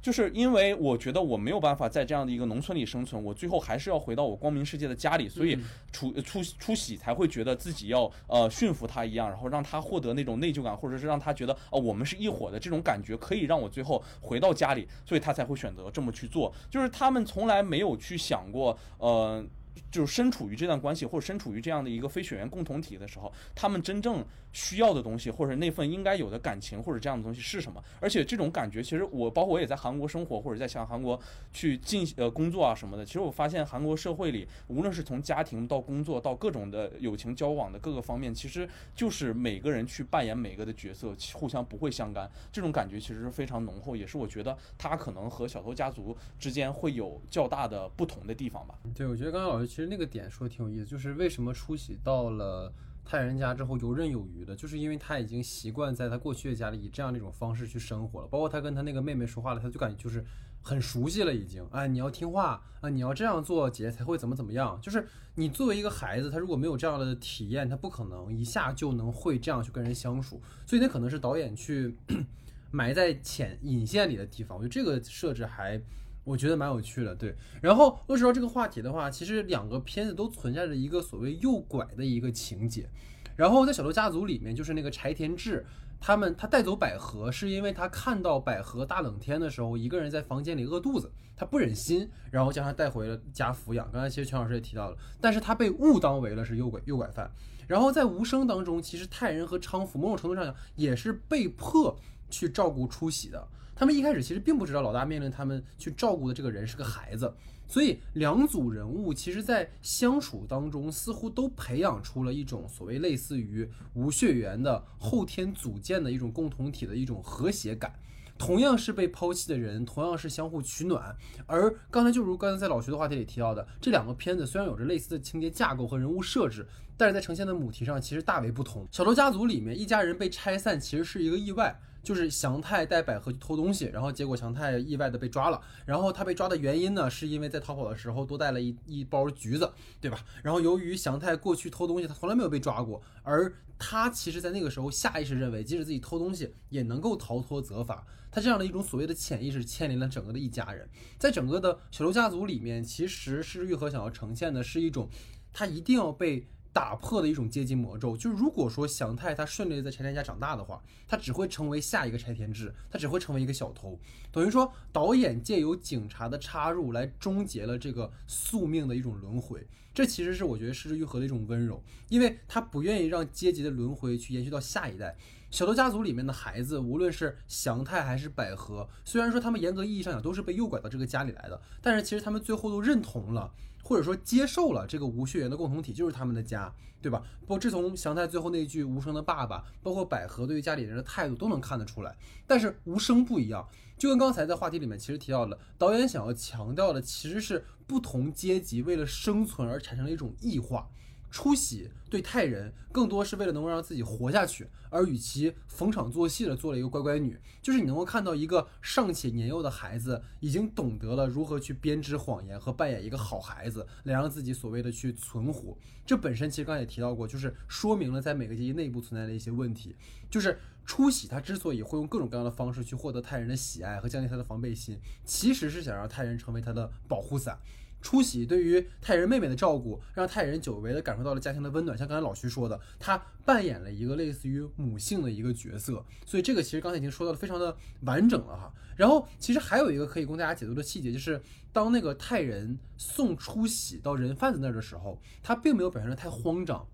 [0.04, 5.58] 就是因为我觉得我没有办法在这样的一个农村里生存，我最后还是要回到我光明世界的家里，所以
[5.94, 16.54] 出出出喜才会觉得自己要呃驯服他一样，然后让他获得那种内疚感，或者是让他觉得啊我们是一伙的这种感觉，可以让我最后回到家里，所以他才会选择这么去做。
[16.70, 19.42] 就是他们从来没有去想过，呃。
[19.90, 24.24] 就是身处于这段关系，或者身处于这样的一个非血缘共同体的时候，他们真正
[24.54, 27.84] 需要的东西，或者那份应该有的感情，或者这样的东西是什么？
[28.00, 31.20] 而且这种感觉，其实我包括我也在韩国生活，或者在向韩国
[31.52, 33.06] 去进呃工作啊什么的。
[33.06, 42.30] 其实我发现韩国社会里，无论是从家庭到工作到各种的友情交往的各个方面，其实就是每个人去扮演每个的角色，互相不会相干。
[42.52, 48.76] 这种感觉其实是非常浓厚，也是我觉得他可能和小偷家族之间会有较大的不同的地方吧。
[48.94, 52.72] 对，我觉得刚刚老师其实那个点说的挺有意思，就是为什么出席到了
[53.06, 58.28] 泰人家之后游刃有余的，就是因为他已经习惯在他过去的家里以这样的一种方式去生活了。
[58.28, 60.24] 包括他跟他那个妹妹说话了，他就感觉就是
[60.62, 61.66] 很熟悉了，已经。
[61.72, 64.80] 哎，你要听话啊，你要这样做，姐姐才会怎么怎么样。
[64.82, 70.42] 就是你作为一个孩子，他如果没有这样的体验，他不可能一下就能会这样去跟人相处。
[70.66, 71.98] 所以那可能是导演去
[72.72, 74.58] 埋在浅引线里的地方。
[74.58, 75.82] 我觉得这个设置还。
[76.24, 77.36] 我觉得蛮有趣的，对。
[77.62, 82.90] 然后落实到这个话题的话，其实两个片子都存在着一个所谓诱拐的一个情节。
[83.36, 85.66] 然后在小偷家族里面，就是那个柴田智，
[86.00, 93.90] 他们他带走百合，是因为他看到百合大冷天的时候，一个人在房间里饿肚子，他不忍心，然后将他带回了家抚养。
[93.92, 97.30] 刚才其实全老师也提到了，但是他被误当为了是诱拐诱拐犯。
[97.68, 101.98] 然后在无声当中，其实泰人和昌福某种程度上讲也是被迫
[102.30, 103.48] 去照顾出喜的。
[103.76, 107.34] 他们一开始其实并不知道老大命令他们去照顾的这个人是个孩子，
[107.68, 117.94] 所以两组人物其实，在相处当中似乎都培养出了一种所谓类似于无血缘的后天组建的一种共同体的一种和谐感。
[118.36, 121.16] 同样是被抛弃的人，同样是相互取暖。
[121.46, 126.68] 而刚才就如刚才在老徐的话题里提到的，这两个片子虽然有着类似的情节架构和人物设置，
[126.98, 128.88] 但是在呈现的母题上其实大为不同。
[128.92, 131.80] 小偷家族里面一家人被拆散，其实是一个意外。
[132.04, 135.62] 就是祥太带百合去偷东西，然后结果祥太意外的被抓了。
[135.86, 140.20] 然后他被抓的原因呢，是因为在逃跑的时候多带了一一包橘子，对吧？
[140.44, 148.06] 然后由于祥太过去偷东西，他从来没有被抓过，而他其实在那个时候下意识认为，即使自己偷东西也能够逃脱责罚。
[148.30, 150.90] 他这样的一种所谓的潜意识牵连了整个的一家人。
[151.18, 155.08] 在整个的小偷家族里面，其实是玉和想要呈现的是一种，
[155.54, 156.48] 他一定要被。
[156.74, 158.18] 打破的一种阶级魔咒。
[158.18, 163.98] 就是如果说祥太他顺利在柴田家长大的话，他只会成为下一个柴田志，他只会成为一个小偷。
[164.32, 169.66] 等于说，导演借由警察的插入来终结了这个宿命的一种轮回。
[169.94, 175.16] 这其实是我觉得失之愈合的一种温柔，因为他不愿意让阶级的轮回去延续到下一代。
[175.52, 183.54] 小偷家族里面的孩子，无论是祥太还是百合，虽然说他们严格意义上讲都是被诱拐到这个家里来的，但是其实他们最后都认同了，
[183.84, 187.22] 或者说接受了这个无血缘的共同体就是他们的家，对吧？
[187.42, 192.18] 包括自从祥太最后那句无声的爸爸，包括百合对于家里人的态度都能看得出来。
[192.48, 193.68] 但是无声不一样，
[193.98, 200.90] 就跟刚才在话题里面其实提到了，导演想要强调的其实是不同阶级为了生存而产生了一种异化。
[201.34, 215.76] 出喜对泰人更多是为了能够让自己活下去，而与其逢场作戏的做了一个乖乖女，就是你能够看到一个尚且年幼的孩子已经懂得了如何去编织谎言和扮演一个好孩子，来让自己所谓的去存活。
[216.06, 219.96] 这本身其实刚才也提到过，就是说明了在每个阶级内部存在的一些问题。
[220.30, 227.58] 就是出喜他之所以会用各种各样的方式去获得泰人的喜爱和降低他的防备心，其实是想让泰人成为他的保护伞。
[228.04, 231.98] 出喜对于太人妹妹的照顾，让太人久违的感受到了家庭的温暖。
[231.98, 238.72] 像刚才老徐说的，他扮演了一个类似于母性的一个角色，所以这个其实刚才已经说到的非常的完整了哈。
[238.96, 241.42] 然后其实还有一个可以供大家解读的细节，就是
[241.72, 246.86] 当那个太人送出喜到人贩子那儿的时候，他并没有表现得太慌张，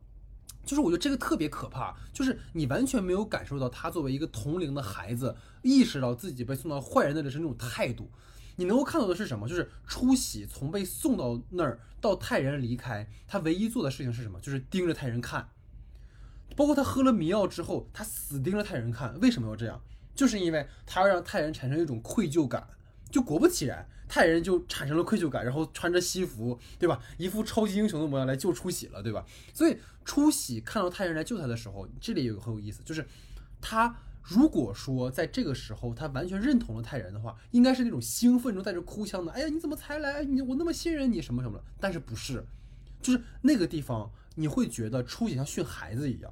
[0.64, 8.10] 就是我觉得这个特别可怕，就是你完全没有感受到他作为一个同龄的孩子，意识到自己被送到坏人那里是那种态度。
[8.60, 9.48] 你能够看到的是什么？
[9.48, 14.38] 就是出喜从被送到那儿到泰人离开，他唯一做的事情是什么？
[14.42, 15.50] 就是盯着泰人看。
[16.58, 19.18] 包括他喝了迷药之后，他死盯着泰人看。
[19.22, 19.82] 为什么要这样？
[20.14, 22.68] 就是因为他要让泰人产生一种愧疚感。
[23.10, 27.02] 就果不其然，泰人就产生了愧疚感，然后穿着西服，对吧？
[27.18, 29.26] 一副超级英雄的模样来救出喜了，对吧？
[29.54, 33.08] 所以出喜看到泰人来救他的时候，这里有很有意思，就是
[33.62, 33.96] 他。
[34.22, 39.32] 如果说在这个时候他完全认同了泰人的话，应该是那种兴奋中带着哭腔的。
[39.32, 40.24] 哎呀，你怎么才来？
[40.24, 41.64] 你我那么信任你什么什么的。
[41.80, 42.46] 但是不是，
[43.02, 46.32] 就是那个地方你会觉得出喜像训孩子一样，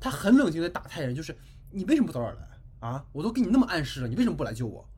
[0.00, 1.36] 他很冷静的打泰人，就是
[1.70, 3.06] 你为什么不早点来啊？
[3.12, 4.88] 我都给你那么暗示了，你为什么不来救我？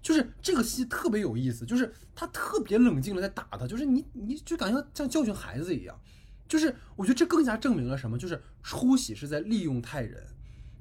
[0.00, 5.98] 就是这个戏特别有意思，就是他特别冷静的在打他，就是你你就感觉像教训孩子一样。
[6.46, 8.18] 就是我觉得这更加证明了什么？
[8.18, 10.22] 就是出喜是在利用泰人。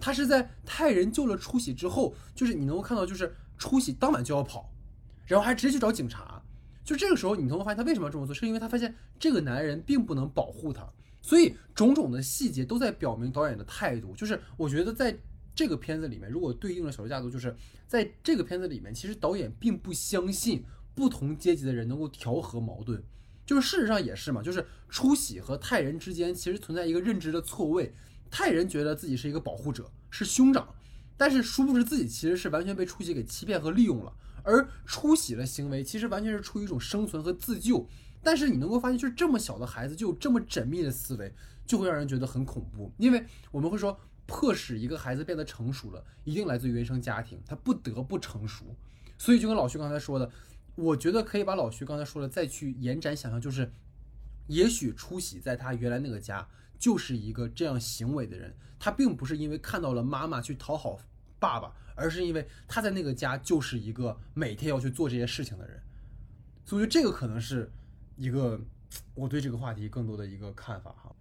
[0.04, 4.70] 他是在泰人救了出喜之后，就是你能够看到，就是出喜当晚就要跑，
[5.26, 6.44] 然后还直接去找警察。
[6.84, 10.86] 就这个时候，你能够发现他为什么要这么做，是因为他发现这个男人并不能保护他。
[11.22, 14.14] 所以种种的细节都在表明导演的态度。
[14.14, 15.18] 就是我觉得在
[15.56, 17.56] 这个片子里面，如果对应了小偷家族，就是
[17.88, 23.02] 在这个片子里面，其实导演并不相信不同阶级的人能够调和矛盾。
[23.46, 27.94] 就是事实上也是嘛，就是出喜和泰人之间其实存在一个认知的错位。
[28.36, 30.74] 泰人觉得自己是一个保护者，是兄长，
[31.16, 34.12] 但是殊不知自己其实是完全被出喜给欺骗和利用了。
[34.42, 37.88] 而出喜的行为其实完全是出于一种生存和自救。
[38.24, 41.32] 但是你能够发现，就是这么小的孩子就有这么缜密的思维，
[41.68, 42.92] 就会让人觉得很恐怖。
[42.98, 48.76] 因为我们会说，迫使一个孩子变得成熟了，一定来自于原生家庭，他不得不成熟。
[49.20, 50.32] 所以就跟老徐刚才说的，
[50.74, 53.72] 我觉得可以把老徐刚才说的再去延展想象，就是
[54.48, 56.48] 也许出喜在他原来那个家。
[56.84, 61.00] 就是一个这样行为的人，他并不是因为看到了妈妈去讨好
[61.40, 65.82] 爸爸，而是因为他在那个家就是一个每天要去做这些事情的人，
[66.66, 67.72] 所以这个可能是
[68.18, 68.60] 一个
[69.16, 71.16] 我对这个话题更多的一个看法哈。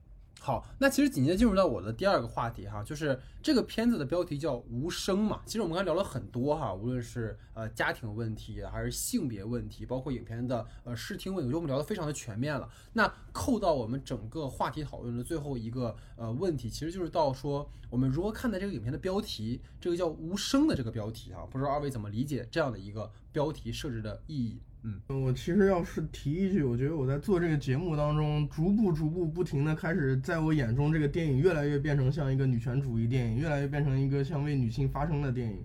[0.45, 5.41] 好，那其实紧接着进入到我的第二个话题哈，就是这个片子的标题叫《无声》嘛。
[5.47, 12.69] 其实我们刚才聊了很多哈，无论是呃家庭问题，还是性别问题，包括影片的呃视听问题，我觉得我们聊得非常的全面了。
[12.95, 24.61] 那扣到我们整个话题讨论的最后一个呃问题，其实就是到说我们如何看待这个影片的标题，这个叫《无声》的这个标题哈，不知道二位怎么理解这样的一个标题设置的意义？
[24.85, 35.63] 嗯，我其实要是提一句，我觉得我在做这个节目当中，逐步逐步不停的开始，在我眼中，这个电影越来越变成像一个女权主义电影，越来越变成一个像为女性发声的电影。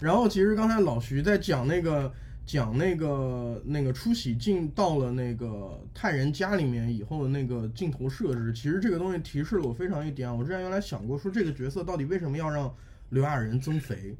[0.00, 2.12] 然后，其实刚才老徐在讲那个
[2.44, 10.30] 讲那个那个出喜进到了那个泰人家里面以后的那个镜头设置，其实这个东西提示了我非常一点。
[10.32, 12.70] 我之前原来想过，说这个角色到底为什么要让
[13.08, 14.14] 刘亚仁增肥？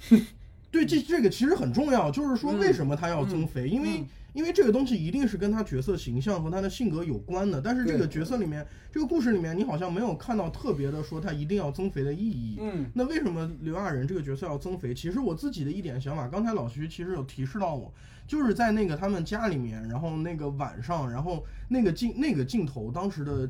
[0.70, 3.68] 对，这这个其实很重要，就是说为什么他要增肥？
[3.68, 7.60] 因为因为这个东西一定是跟他角色形象和他的性格有关的。
[7.60, 12.58] 但是这个角色里面，这个故事里面，你好像没有看到特别的说他一定要增肥的意义。
[12.60, 14.92] 嗯，那为什么刘亚仁这个角色要增肥？
[14.92, 17.92] 其实我自己的一点想法，刚才老徐其实有提示到我，
[18.26, 23.48] 就是在那个他们家里面，然后那个晚上，然后那个镜那个镜头当时的。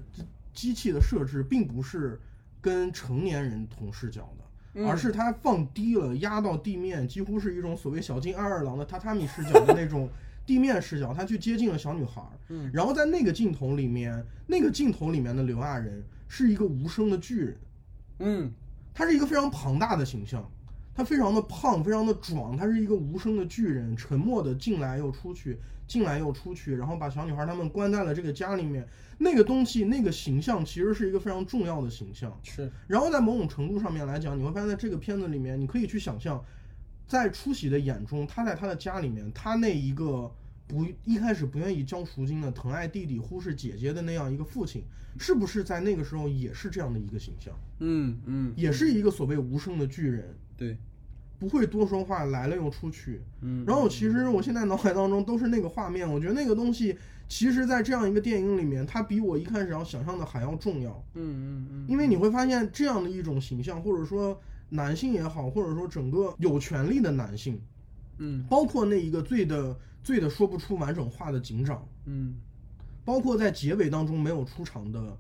[0.56, 2.18] 机器的设置并不是
[2.62, 4.44] 跟成年人同视角的，
[4.84, 10.08] 而是它放低了，压到地面，几乎是一种所谓小津安二郎的榻榻米视角的那种
[10.44, 12.32] 地面视角，他去接近了小女孩儿。
[12.48, 17.56] 嗯然后在那个镜头里面，那个镜头里面的刘亚仁是一个无声的巨人。
[18.18, 18.52] 嗯
[18.92, 20.50] 他是一个非常庞大的形象，
[20.97, 28.88] 他非常的胖，非常的壮，他是一个无声的巨人，沉默的进来又出去，进来又出去，然后把小女孩她们关在了这个家里面。
[29.18, 32.34] 那个东西，那个形象其实是一个非常重要的形象。
[32.42, 36.42] 是然后在某种程度上面来讲，你会发现在这个片子里面，你可以去想象，
[37.07, 40.30] 在出喜的眼中，他在他的家里面，他那一个
[40.66, 44.82] 不一开始不愿意交赎金的疼爱弟弟、忽视姐姐的那样一个父亲，
[45.18, 47.55] 是不是在那个时候也是这样的一个形象？
[47.80, 50.76] 嗯嗯也是一个所谓无声的巨人，对。
[51.38, 53.20] 不会多说话，来了又出去。
[53.42, 53.62] 嗯。
[53.66, 56.96] 然后其实我现在脑海当中都是那个画面，我觉得那个东西，
[57.28, 60.92] 其实在这样一个电影里面，它比我一开始要想象的还要重要。
[61.12, 61.86] 嗯嗯嗯。
[61.86, 64.40] 因为你会发现这样的一种形象，或者说
[64.70, 67.61] 男性也好，或者说整个有权利的男性，
[68.16, 68.42] 嗯。
[68.48, 72.34] 包括那一个醉的醉的说不出完整话的警长，嗯。
[73.04, 75.16] 包括在结尾当中没有出场的，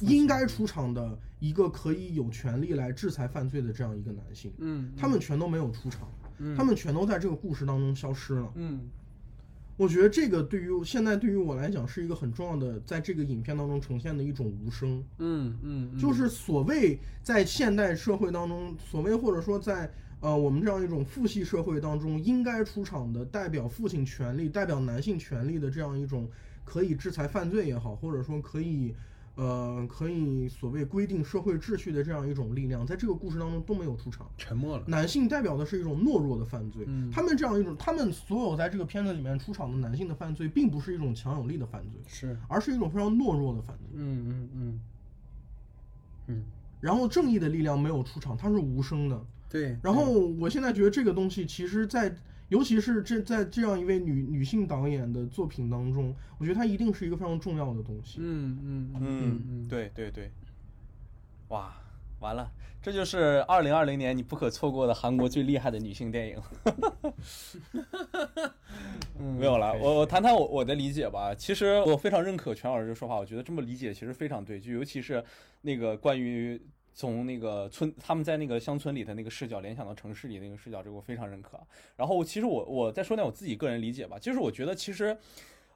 [0.00, 6.08] 应该出场的一个可以有权利来制裁犯罪的这样一个男性，嗯他们全都没有出场，
[6.38, 8.52] 嗯他们全都在这个故事当中消失了。
[8.54, 8.88] 嗯
[9.76, 15.04] 我觉得这个对于现在对于我来讲是一个很重要的，在这个影片当中呈现的一种无声。
[15.18, 26.28] 嗯嗯就是所谓在现代社会当中，所谓或者说在呃我们这样一种父系社会当中，应该出场的代表父亲权利、代表男性权利的这样一种
[26.64, 28.92] 可以制裁犯罪也好，或者说可以
[29.38, 34.28] 呃可以所谓规定社会秩序的这样一种力量，在这个故事当中都没有出场。
[34.36, 43.86] 沉默了男性代表的是一种懦弱的犯罪，嗯他们这样一种，他们所有在这个片子里面出场的男性的犯罪，并不是一种强有力的犯罪，是而是一种非常懦弱的犯罪。
[43.94, 44.80] 嗯嗯嗯
[46.26, 46.44] 嗯
[46.80, 49.24] 然后正义的力量没有出场，它是无声的。
[49.48, 52.14] 对，然后我现在觉得这个东西，其实在，
[52.48, 58.18] 尤其是这在这样一位女女性导演的作品当中，我觉得它一定是一个非常重要的东西。
[58.20, 60.30] 嗯嗯嗯嗯，对对对，
[61.48, 61.74] 哇，
[62.20, 66.42] 完了，这就是二零二零年你不可错过的韩国最厉害的女性电影。
[69.18, 71.34] 嗯 没有了，我我谈谈我我的理解吧。
[71.34, 75.22] 其实我非常认可全老师这说法，我觉得这么理解其实非常对，就尤其是
[75.62, 76.60] 那个关于
[76.98, 81.56] 从那个村他们在那个乡村里的那个视角联想到城市里那个视角，这个我非常认可。
[81.94, 85.16] 然后其实我我再说点我自己个人理解吧，就是我觉得其实。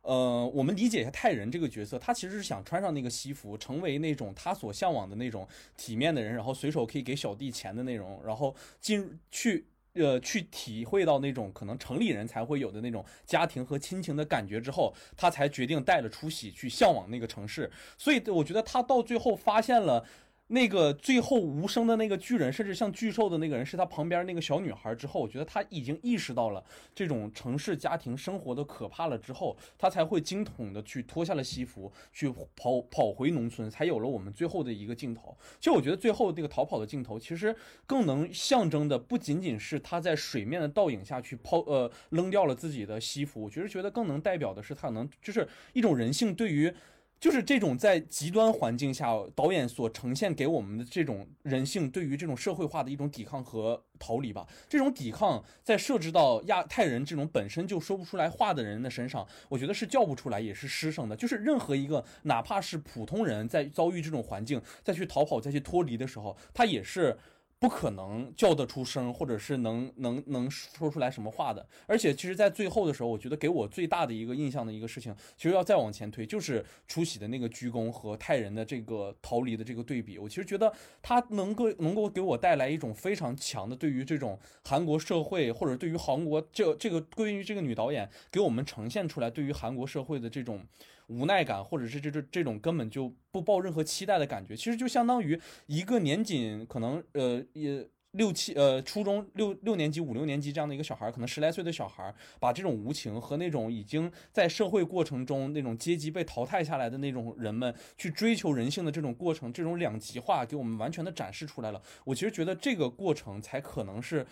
[0.05, 5.47] 呃，我们理解一下泰人这个角色，他其实是想穿上那个西服，成为那种他所向往的那种
[5.77, 17.71] 体面的人，然后随手可以给小弟钱的那种，然后进去呃去体会到那种可能城里人才会有的那种家庭和亲情的感觉之后，他才决定带着出喜去向往那个城市。
[17.97, 20.05] 所以我觉得他到最后发现了。
[20.49, 24.95] 那个最后无声的那个巨人，甚至像巨兽的那个人，是他旁边那个小女孩。
[24.95, 26.63] 之后，我觉得他已经意识到了
[26.95, 29.17] 这种城市家庭生活的可怕了。
[29.17, 35.35] 之后，他才会惊恐的去脱下了西服，去跑跑回农村，才有了我们最后的一个镜头。
[35.59, 46.75] 其实，我觉得最后那个逃跑的镜头，其实更能象征的不仅仅是他在水面的倒影下去抛呃扔掉了自己的西服，我觉得觉得更能代表的是他能就是一种人性对于。
[47.23, 54.45] 就是这种在极端环境下，导演所呈现给我们的这种人性对于这种社会化的一种抵抗和逃离吧。
[54.69, 61.15] 这种抵抗在设置到亚太人这种本身就说不出来话的人的身上，我觉得是叫不出来，也是失声的。
[61.15, 67.17] 就是任何一个哪怕是普通人在遭遇这种环境，再去逃跑、再去脱离的时候，他也是。
[67.63, 71.65] 不可能叫得出声，或者是能能能说出来什么话的。
[71.87, 80.19] 而且，其实，在最后的时候，我觉得给我最大的一个印象的一个事情，其实要再往前推，就是出喜的那个鞠躬和泰人的这个逃离的这个对比。
[80.19, 90.67] 我其实觉得他能够能够给我带来一种非常强的对于这种韩国社会，或者对于韩国这这个关于这个女导演给我们呈现出来对于韩国社会的这种。
[91.09, 111.83] 无奈感，或者是这这这种根本就不抱任何期待的感觉，其实就相当于一个年仅可能呃也六七呃初中六六年级五六年级这样的一个小孩，可能十来岁的小孩，把这种无情和那种已经在社会过程中那种阶级被淘汰下来的那种人们去追求人性的这种过程，这种两极化给我们完全的展示出来了。
[112.05, 114.27] 我其实觉得这个过程才可能是。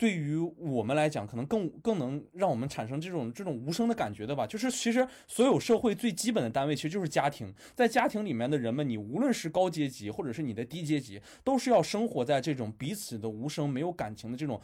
[0.00, 4.46] 对于我们来讲，可能更更能让我们产生这种这种无声的感觉的吧。
[4.46, 14.58] 就是其实所有社会最基本的单位其实就是家庭，在家庭里面的人们，你无论是高阶级或者是你的低阶级，都是要生活在这种彼此的无声、没有感情的这种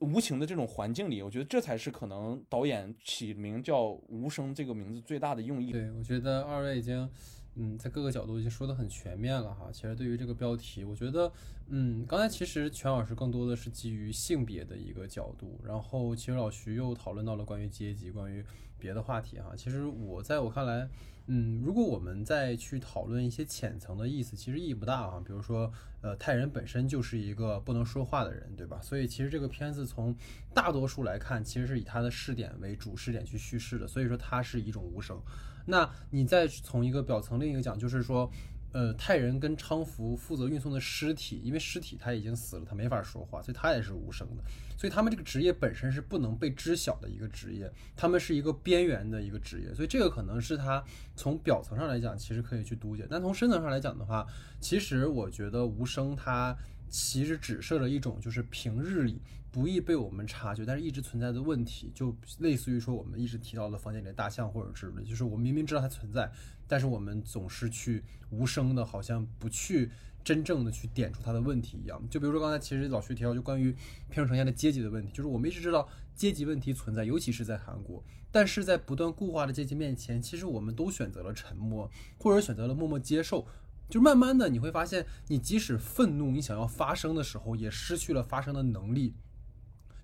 [0.00, 1.22] 无情的这种环境里。
[1.22, 5.70] 我觉得这才是可能导演起名叫“无声”这个名字最大的用意。
[5.70, 7.08] 对，我觉得二位已经
[7.56, 9.68] 嗯，在各个角度已经说的很全面了哈。
[9.72, 11.32] 其实对于这个标题，我觉得，
[11.68, 18.44] 嗯，刚才其实全老师更多的是基于性别的一个角度，然后其实老徐又讨论到了关于阶级、关于
[18.78, 19.54] 别的话题哈。
[19.56, 20.86] 其实我在我看来，
[21.28, 25.22] 嗯，如果我们再去讨论一些浅层的意思，其实意义不大啊。
[25.24, 28.78] 比如说，呃，泰人本身就是一个不能说话的人，对吧？
[28.82, 30.14] 所以其实这个片子从
[30.52, 35.18] 大多数来看，其实是以他的视点为主视点去叙事的，所以说它是一种无声。
[35.66, 38.30] 那你再从一个表层另一个讲，就是说，
[38.72, 44.42] 呃，泰人跟昌福负责运送的尸体，因为尸体他已经死了，他没法说话，所以他也是无声的。
[44.78, 49.74] 所以他们这个职业本身是不能被知晓的一个职业，他们是一个边缘的一个职业。
[49.74, 53.06] 所以这个可能是他从表层上来讲，其实可以去读解。
[53.08, 54.26] 但从深层上来讲的话，
[54.60, 56.56] 其实我觉得无声它
[56.88, 59.20] 其实指涉了一种就是平日里。
[59.56, 66.30] 不易被我们察觉，但是一直存在的问题，就类似于说我们一直提到的房间里的大象或者之类，就是我明明知道它存在，
[66.68, 69.90] 但是我们总是去无声的，好像不去
[70.22, 72.06] 真正的去点出它的问题一样。
[72.10, 73.72] 就比如说刚才其实老徐提到就关于
[74.10, 83.46] 片中呈现的阶级的问题，就是我们一直知道阶级问题存在，尤其是在韩国，但是在不断固化的阶级面前，其实我们都选择了沉默，或者选择了默默接受。
[83.88, 89.14] 就慢慢的你会发现，你即使愤怒，你想要发声的时候，也失去了发声的能力。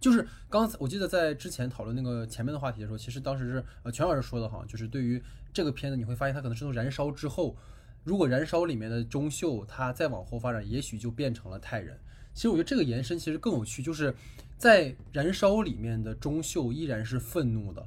[0.02, 5.22] 就是刚才我记得在之前讨论那个前面的话题的时候，其实当时是呃全老师说的哈，就是对于
[5.52, 7.56] 这个片子，你会发现它可能是从燃烧之后，
[8.02, 11.96] 如果燃烧里面的中秀它再往后发展，也许就变成了泰人。
[12.34, 14.12] 其实我觉得这个延伸其实更有趣，就是
[14.58, 17.86] 在燃烧里面的中秀依然是愤怒的，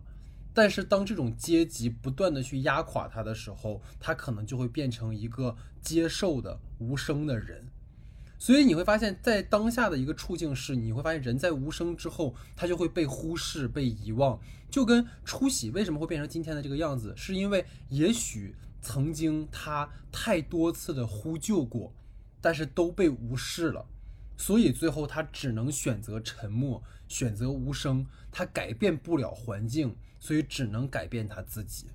[0.53, 7.68] 但是当这种阶级不断的去压垮他的时候，他可能就会变成一个接受的无声的人。
[8.45, 14.39] 所以你会发现，在当下的一个处境是，你会发现人在无声之后，他就会被忽视、被遗忘。
[14.69, 21.91] 就跟初喜为什么会变成今天的这个样子，是因为也许曾经他太多次的呼救过，
[22.39, 23.83] 但是都被无视了，
[24.37, 28.05] 所以最后他只能选择沉默，选择无声。
[28.31, 31.87] 他改变不了环境，所以只能改变他自己。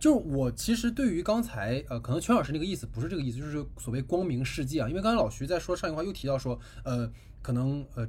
[0.00, 4.88] 就是我其实对于刚才呃，可能全老师那个意思不是这个意思，就是所谓光明世界啊。
[4.88, 7.08] 因为刚才老徐在说上一句话又提到说，呃，
[7.42, 8.08] 可能呃，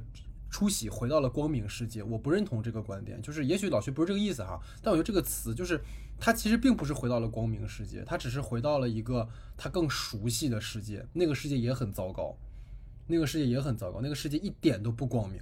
[0.50, 3.20] 出喜回到了光明世界，我不认同这个观点。
[3.20, 5.78] 就是也许老徐不是这个意思哈，但我觉得这个词就是
[6.18, 9.28] 他其实并不是回到了光明世界，他只是回到了一个
[9.58, 11.06] 他更熟悉的世界。
[11.12, 12.34] 那个世界也很糟糕，
[13.06, 15.38] 那个世界也很糟糕，那个世界一点都不光明。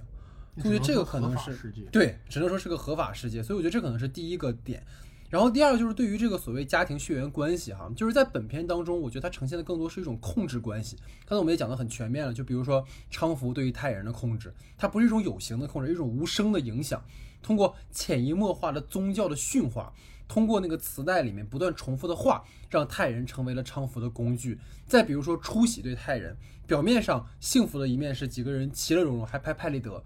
[0.57, 3.41] 我觉得这个可能是对，只能说是个合法世界。
[3.41, 4.85] 所以我觉得这可能是第一个点。
[5.31, 10.97] 然后第二个就是对于这个所谓家庭血缘关系哈，就是在本片当中，我觉得它呈现的更多是一种控制关系。
[11.25, 17.01] 刚才我们也讲的很全面了，就比如说昌福对于泰人的控制，它不是一种有形的控制，一种无声的影响，
[17.41, 19.93] 通过潜移默化的宗教的驯化，
[20.27, 24.59] 通过那个磁带里面不断重复的话，让泰人成为了昌福的工具。
[24.85, 26.35] 再比如说出喜对泰人，
[26.67, 30.03] 表面上幸福的一面是几个人其乐融融，还拍拍立得。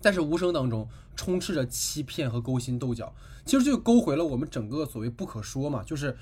[0.00, 6.16] 但是无声当中充斥着欺骗和勾心斗角，其实就勾回了我们整个所谓不可说嘛，就是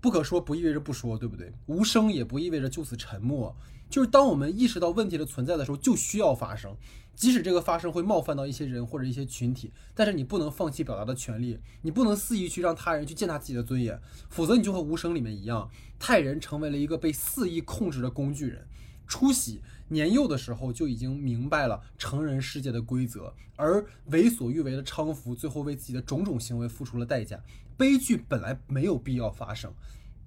[0.00, 1.52] 不可说不意味着不说，对不对？
[1.66, 3.54] 无声也不意味着就此沉默，
[3.90, 6.76] 就是当我们意识到问题的存在的时候，就需要发声，
[7.14, 15.68] 即使这个发声会冒犯到一些人或者一些群体，但是你不能放弃表达的权利，你不能肆意去让他人去践踏自己的尊严，否则你就和无声里面一样，
[15.98, 18.66] 泰人成为了一个被肆意控制的工具人。
[19.08, 27.40] 出喜年幼的时候就已经明白了成人世界的规则，而为所欲为的昌福最后为自己的种种行为付出了代价。
[27.76, 29.72] 悲剧本来没有必要发生，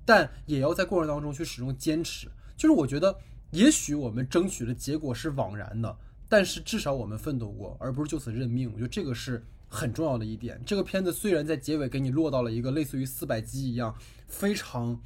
[0.05, 2.29] 但也要在过程当中去始终坚持。
[2.55, 3.17] 就是我觉得，
[3.51, 5.97] 也许我们争取的结果是枉然的，
[6.27, 8.71] 但是至少我们奋斗过，而不是就此认命。
[8.71, 10.61] 我觉得这个是很重要的一点。
[10.65, 13.95] 这个片子虽然在结尾给你落到了一个类似于四百集一样
[14.27, 14.99] 非常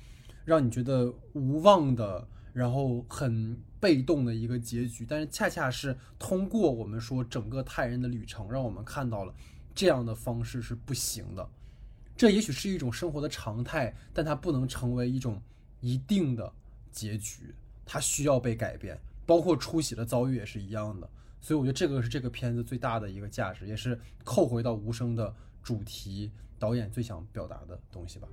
[0.46, 2.28] 让你觉得无望的。
[2.54, 9.36] 然后很被动的一个结局，但是恰恰是通过我们说整个泰人的旅程，让我们看到了
[9.76, 11.46] 这样的方式是不行的。
[12.16, 15.42] 这也许是一种生活的常态，但它不能成为一种
[15.82, 16.50] 一定的
[16.94, 17.54] 结局，
[17.86, 18.98] 它需要被改变。
[19.26, 21.10] 包括出喜的遭遇也是一样的。
[21.42, 28.30] 所以我觉得这个是这个片子最大的一个价值，也是扣回到无声的主题，导演最想表达的东西吧。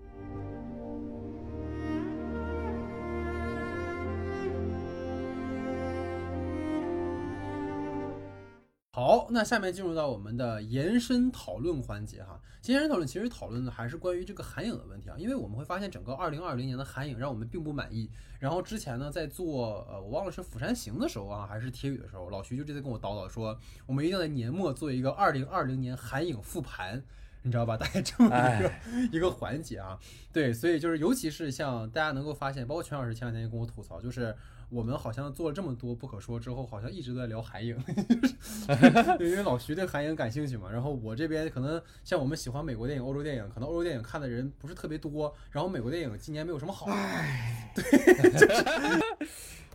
[9.01, 12.39] 好，那下面进入到我们的延伸讨论环节哈。
[12.67, 18.11] 延伸讨论其实讨论的还是关于这个韩影的问题啊，因为我们会发现整个二零二零年的韩影让我们并不满意。
[18.39, 27.03] 然后之前呢，在做呃我忘了是《釜山行》的时候啊，还是《铁雨》的时候，老徐就直接跟我叨叨说，我们一定要在年末做一个二零二零年韩影复盘。
[27.43, 27.75] 你知道吧？
[27.79, 28.83] 大概这么一个哎
[29.13, 29.99] 一个环节啊。
[30.31, 34.37] 对，所以就是尤其是像大家能够发现，包括全老师前两天也跟我吐槽，就是
[34.71, 37.77] 我们好像做了这么多不可说之后，好像一直都在聊韩影，
[39.21, 40.71] 因为老徐对韩影感兴趣嘛。
[40.71, 46.93] 然后我这边可能像我们喜欢美国电影、欧洲电影，可能欧洲电影看的人不是特别多，然后美国电影今年没有什么好的，
[47.75, 48.65] 对，就是。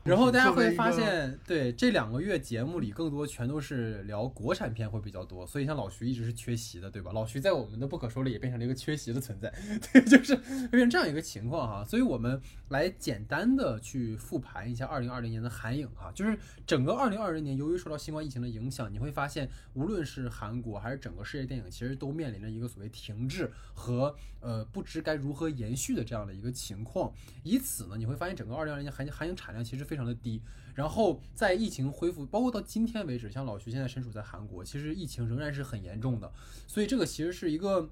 [0.06, 7.12] 然后大家会发现，对这两个月节目里更多全都是聊国产片会比较多，所以像老徐一直是缺席的，对吧？
[7.12, 9.52] 老徐在我们的不可说里也变成了一个缺席的存在，
[9.92, 11.84] 对，就是会变成这样一个情况哈。
[11.84, 16.38] 所以我们来简单的去复盘一下二零二零年的韩影哈，就是
[16.68, 27.12] 整个二零二零年，由于受到新冠疫情的影响，你会发现无论是韩国还是整个世界电影，其实都面临着一个所谓停滞和呃不知该如何延续的这样的一个情况。
[27.42, 30.42] 以此呢，你会发现整个二零二零年韩韩影产量其实非非常的低。
[30.74, 36.30] 然后在疫情恢复，包括到今天为止，像老徐现在身处在韩国，其实疫情仍然是很严重的。
[36.68, 37.90] 所以这个其实是一个。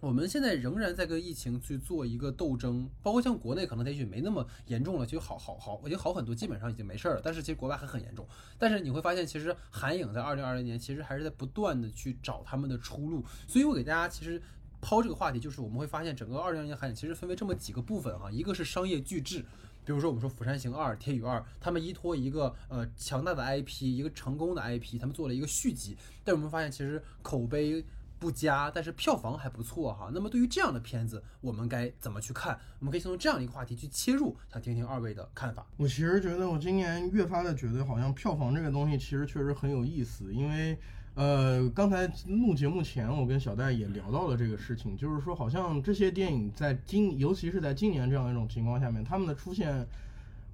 [0.00, 7.20] 我们现在仍然在跟疫情去做一个斗争，包括像国内可能也许没那么严重了，其实好好好，已经好很多，基本上已经没事儿了。
[7.20, 8.24] 但是其实国外还很严重。
[8.56, 13.24] 但是你会发现，其实韩影在二零二零年其实还是在不断的去找他们的出路。
[13.48, 14.40] 所以我给大家其实
[14.80, 19.44] 抛这个话题，就是我们会发现整个二零二零年韩影其实分为这么几个部分哈，一个是商业巨制。
[19.88, 25.96] 比如说，我们说《釜山行二》《铁与二》，他们依托一个呃强大的 IP，一个成功的 IP，他们做了一个续集。
[26.22, 27.82] 但我们发现，其实口碑
[28.18, 30.10] 不佳，但是票房还不错哈。
[30.12, 32.60] 那么对于这样的片子，我们该怎么去看？
[32.80, 35.66] 我们可以先从这样一个话题去切入，想听听二位的看法。
[35.78, 40.78] 我其实觉得，我今年越发的觉得，好像票房这个东西其实确实很有意思，因为。
[41.18, 49.84] 呃，刚才录节目前，我跟小戴也聊到了这个事情，就是说，好像这些电影在今，尤其是在今年这样一种情况下面，他们的出现，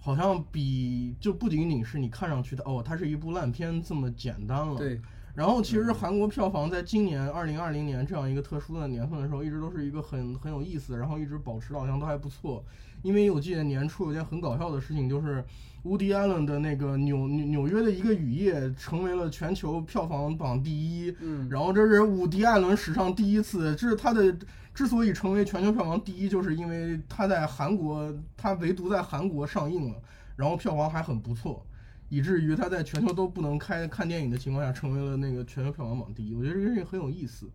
[0.01, 4.79] 好像比就不仅仅是你看上去的哦，它是一部烂片这么简单了。
[4.79, 4.99] 对。
[5.35, 12.65] 然后，其实韩国票房在今年二零二零年这样一个特殊的年份的时候，一直都是一个很很有意思，然后一直保持的好像都还不错。
[13.03, 15.45] 因为我记得年初有件很搞笑的事情，就是
[15.83, 21.13] 乌迪艾伦的那个纽纽纽约的一个雨夜成为了全球票房榜第一。
[21.21, 24.35] 嗯，然后这是伍迪艾伦史上第一次，这是他的
[24.73, 29.97] 之所以成为全球票房第一，就是因为他在韩国，他唯独在韩国上映了，
[30.37, 31.67] 然后票房还很不错。
[32.09, 36.35] 以至于他在全球都不能开看电影的情况下，成为了那个全球票房榜第一。
[36.35, 37.51] 我觉得这个事情很有意思。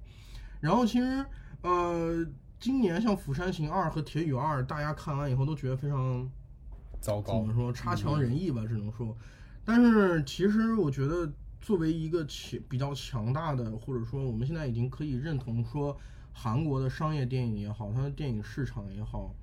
[0.59, 1.25] 然后其实，
[1.61, 2.25] 呃，
[2.59, 6.29] 今年像《釜山行二》和《铁与二》，大家看完以后都觉得非常
[6.99, 9.15] 糟糕，怎么说差强人意吧，只能说。
[9.63, 11.31] 但是其实我觉得，
[11.61, 15.97] 作为一个强比较强大的，或者说我们现在已经可以认同说，
[16.33, 19.33] 韩国的商业电影也好，它的电影市场也好。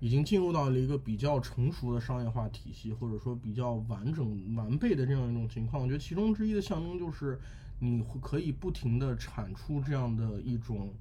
[0.00, 5.82] 已经进入到了一个比较成熟的商业化体系，或者说比较完整完备的这样一种情况。
[5.82, 7.38] 我觉得其中之一的象征就是
[7.78, 10.92] 你可以不停的产出这样的一种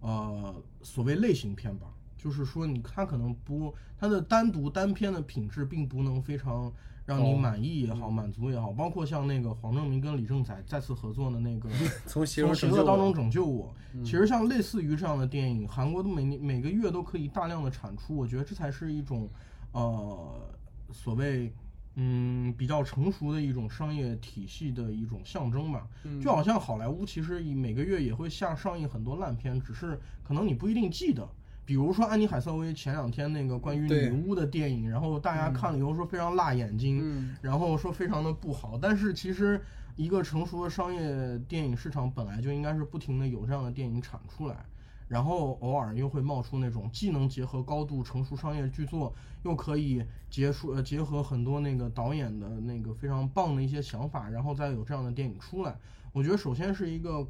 [0.00, 6.72] 呃所谓类型片吧，就是说你它可能不它的单独单片的品质并不能非常
[7.08, 11.70] 让你满意也好，满足也好，包括像那个黄正明跟李正宰再次合作的那个
[12.06, 13.74] 从邪恶当中拯救我，
[14.04, 19.26] 其实像类似于这样的电影，韩国的每年每个月都可以大量的产出，我觉得这才是一种
[19.72, 20.54] 呃
[20.92, 21.50] 所谓
[21.94, 25.88] 嗯比较成熟的一种商业体系的一种象征吧。
[26.20, 31.26] 就好像好莱坞其实每个月也会下上映很多烂片，只是可能你不一定记得。
[31.68, 36.96] 比如说安妮海瑟薇前两天那个关于女巫的电影，然后大家看了以后说非常辣眼睛，
[37.42, 38.78] 然后说非常的不好。
[38.80, 39.60] 但是其实
[39.94, 44.64] 一个成熟的商业电影市场本来就应该是不停的有这样的电影产出来，
[45.08, 55.76] 然后偶尔又会冒出那种既能结合高度成熟商业剧作，又可以结束呃结合很多那个导演的那个非常棒的一些想法，然后再有这样的电影出来。
[56.14, 57.28] 我觉得首先是一个。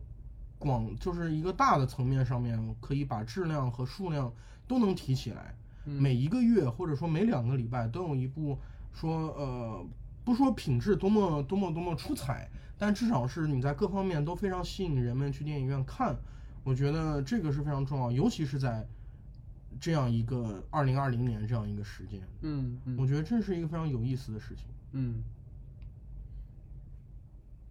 [0.59, 4.33] 广就是一个大的层面上面，可以把质量和数量
[4.67, 5.55] 都能提起来。
[5.85, 8.59] 每一个月或者说每两个礼拜都有一部
[8.93, 9.87] 说呃，
[10.23, 16.15] 不说品质多么多么多么出彩，但至少是你在各方面都非常吸引人们去电影院看。
[16.63, 18.87] 我觉得这个是非常重要，尤其是在
[19.81, 22.21] 这样一个二零二零年这样一个时间。
[22.43, 24.67] 嗯，我觉得这是一个非常有意思的事情。
[24.93, 25.23] 嗯。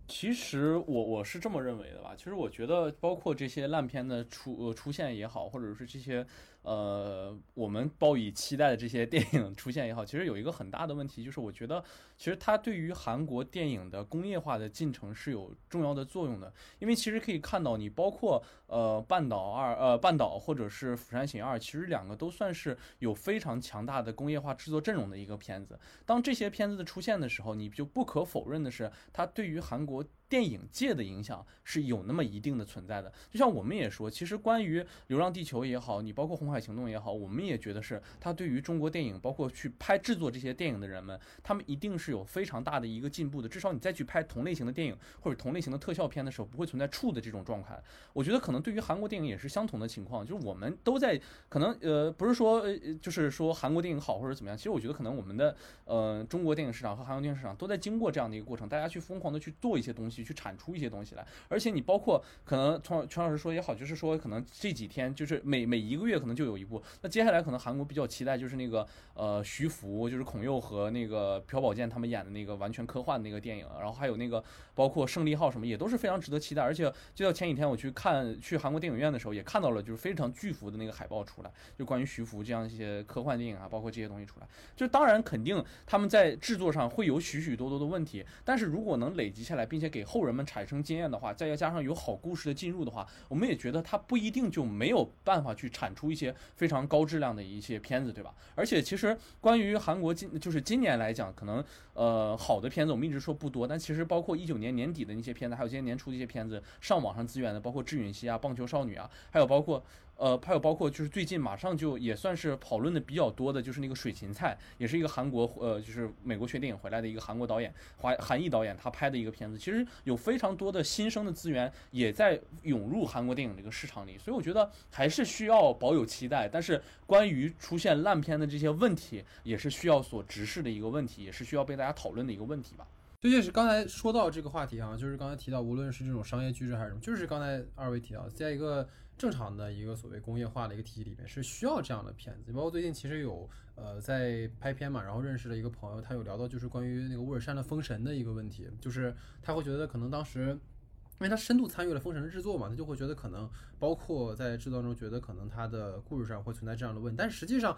[0.08, 2.14] 其实我我是这么认为的吧。
[2.16, 6.26] 其实我觉得，包括这些烂片的出呃出现也好，或者是这些
[6.62, 11.84] 呃我们抱以期待的这些电影出现也好，其实有一个很大的问题，就是我觉得
[12.18, 16.54] 其实它对于韩国电影的工业化的进程是有重要的作用的。
[16.80, 25.80] 因为其实可以看到，你包括呃半岛二呃半岛或者是釜山行二，其实两个都算是有非常强大的工业化制作阵容的一个片子。
[26.06, 33.12] 当这些片子的出现的时候，你就不可否认的是，它对于韩国电影界的影响是有那么一定的存在的。
[33.30, 43.48] 就像我们也说，其实关于《流浪地球》也好，你包括《红海行动》也好，我们也觉得是它对于中国电影，包括去拍制作这些电影的人们，他们一定是有非常大的一个进步的。
[43.48, 47.82] 至少你再去拍同类型的电影或者同类型的特效片的时候，不会存在怵的这种状态。
[48.14, 55.56] 我觉得可能对于韩国电影也是相同的情况，就是我们都在可能呃不是说呃就是说韩国电影好或者怎么样，其实我觉得可能我们的
[55.86, 61.26] 呃中国电影市场和韩国电影市场都在经过这样的一个过程，大家去疯狂的去做一些东西，去产出一些东西来。
[61.48, 66.82] 而且你包括可能从全老师说也好，就是说可能这几天就是每每一个月可能就有一部。
[67.02, 76.62] 那接下来可能韩国比较期待就是那个呃徐福，就是孔侑和那个朴宝剑他们演的那个完全科幻那个电影，然后还有那个包括胜利号什么也都是非常值得期待。
[76.62, 84.48] 而且就在前几天我去看去韩国电影院的时候，也看到了就是非常巨幅的那个海报出来，就关于徐福这样一些科幻电影啊，包括这些东西出来。
[84.76, 98.34] 就当然肯定他们在制作上会有许许多多的问题，但是如果能累积下来，并且给后人们产生经验的话，再要加上有好故事的进入的话，我们也觉得它不一定就没有办法去产出一些非常高质量的一些片子，对吧？
[98.56, 101.64] 而且其实关于韩国今就是今年来讲，可能
[101.94, 109.84] 呃好的片子我们一直说不多，但其实包括一九年年底的那些片子，还有今年年初的一些片子上网上资源的，包括智允熙啊、棒球少女啊，还有包括。
[110.18, 119.58] 呃，还有包括就是最近马上就也算是讨论的比较多的，就是那个水芹菜，也是一个韩国呃，就是美国学电影回来的一个韩国导演，华韩裔导演他拍的一个片子。
[119.58, 126.50] 其实有非常多的新生的资源也在涌入韩国电影这个市场里，所以我觉得还是需要保有期待。
[126.50, 132.88] 但是关于出现烂片的这些问题，也是需要所直视的一个问题，也是需要被大家讨论的一个问题吧。
[133.20, 138.88] 这就是刚才说到这个话题啊，就是刚才提到，无论是这种商业巨制还是什么，就是刚才二位提到，在一个
[139.18, 142.54] 正常的一个所谓工业化的一个体系里面，是需要这样的片子。
[142.54, 153.50] 包括最近其实有呃在拍片嘛，然后认识了一个朋友，他有聊到就是关于那个乌尔善的《封神》的一个问题，就是他会觉得可能当时，因为他深度参与了《封神》的制作嘛，他就会觉得可能
[153.80, 157.78] 包括在制作中觉得可能他的故事上会存在这样的问题，但实际上。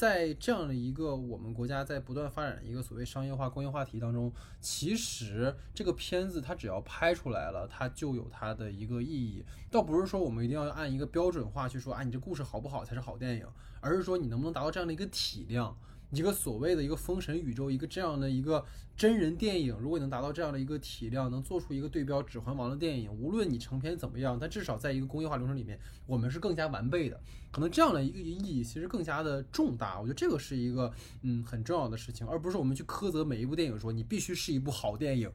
[0.00, 9.44] 在这样的一个我们国家在不断发展一个所谓商业化、工业化题当中，其实这个片子它只要拍出来了，它就有它的一个意义。
[9.70, 13.46] 倒不是说我们一定要按一个标准化去说，啊，你这故事好不好才是好电影，
[13.82, 15.76] 而是说你能不能达到这样的一个体量。
[16.10, 18.64] 一个所谓的一个封神宇宙，一个这样的一个
[18.96, 27.20] 真人电影，如果你能达到这样的一个体量，能做出一个对标《指环王》的电影，无论你成片怎么样，但至少在一个工业化流程里面，我们是更加完备的。
[27.52, 30.00] 可能这样的一个意义其实更加的重大。
[30.00, 30.92] 我觉得这个是一个
[31.22, 35.30] 嗯很重要的事情，而不是我们去苛责每一部电影，说你必须是一部好电影。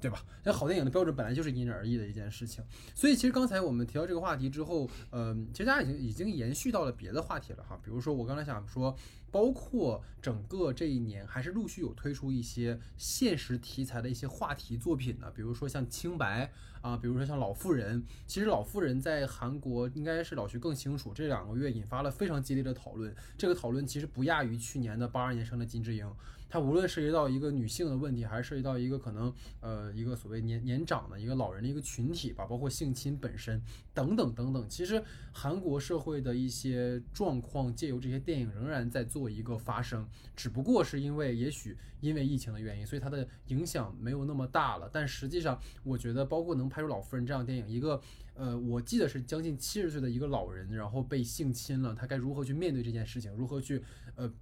[0.00, 0.22] 对吧？
[0.44, 2.62] 那好电影的标准本来就是因人而异的一件事情，
[2.94, 7.78] 所以其实刚才我们提到这个话题之后，嗯，其实大家已经已经延续到了别的话题了哈。
[7.82, 8.96] 比如说我刚才想说，
[9.30, 15.30] 包括整个这一年，还是陆续有推出一些现实题材的一些话题作品呢。
[15.34, 16.52] 比如说像《清白》
[16.86, 18.02] 啊，比如说像《老妇人》。
[18.26, 23.14] 其实《老妇人》在韩国应该是老徐更清楚，这两个月引发了非常激烈的讨论。
[23.36, 26.08] 这个讨论其实不亚于去年的八二年生的金智英。
[26.48, 33.60] 它无论涉及到一个女性的问题，还是涉及到一个可能呃一个所谓年年长的一个老人的一个群体吧，包括性侵本身
[33.92, 34.68] 等等等等。
[34.68, 35.02] 其实
[35.32, 44.88] 韩国社会的一些状况，借由这些电影仍然在做一个发生，只不过是因为也许因为疫情的原因，所以它的影响没有那么大了。
[44.92, 48.00] 但实际上，我觉得包括能拍出《老妇人》这样电影，一个
[48.34, 53.82] 呃我记得是将近七十岁的一个老人，然后被性侵了，他该如何去面对这件事情，如何去
[54.14, 54.32] 呃。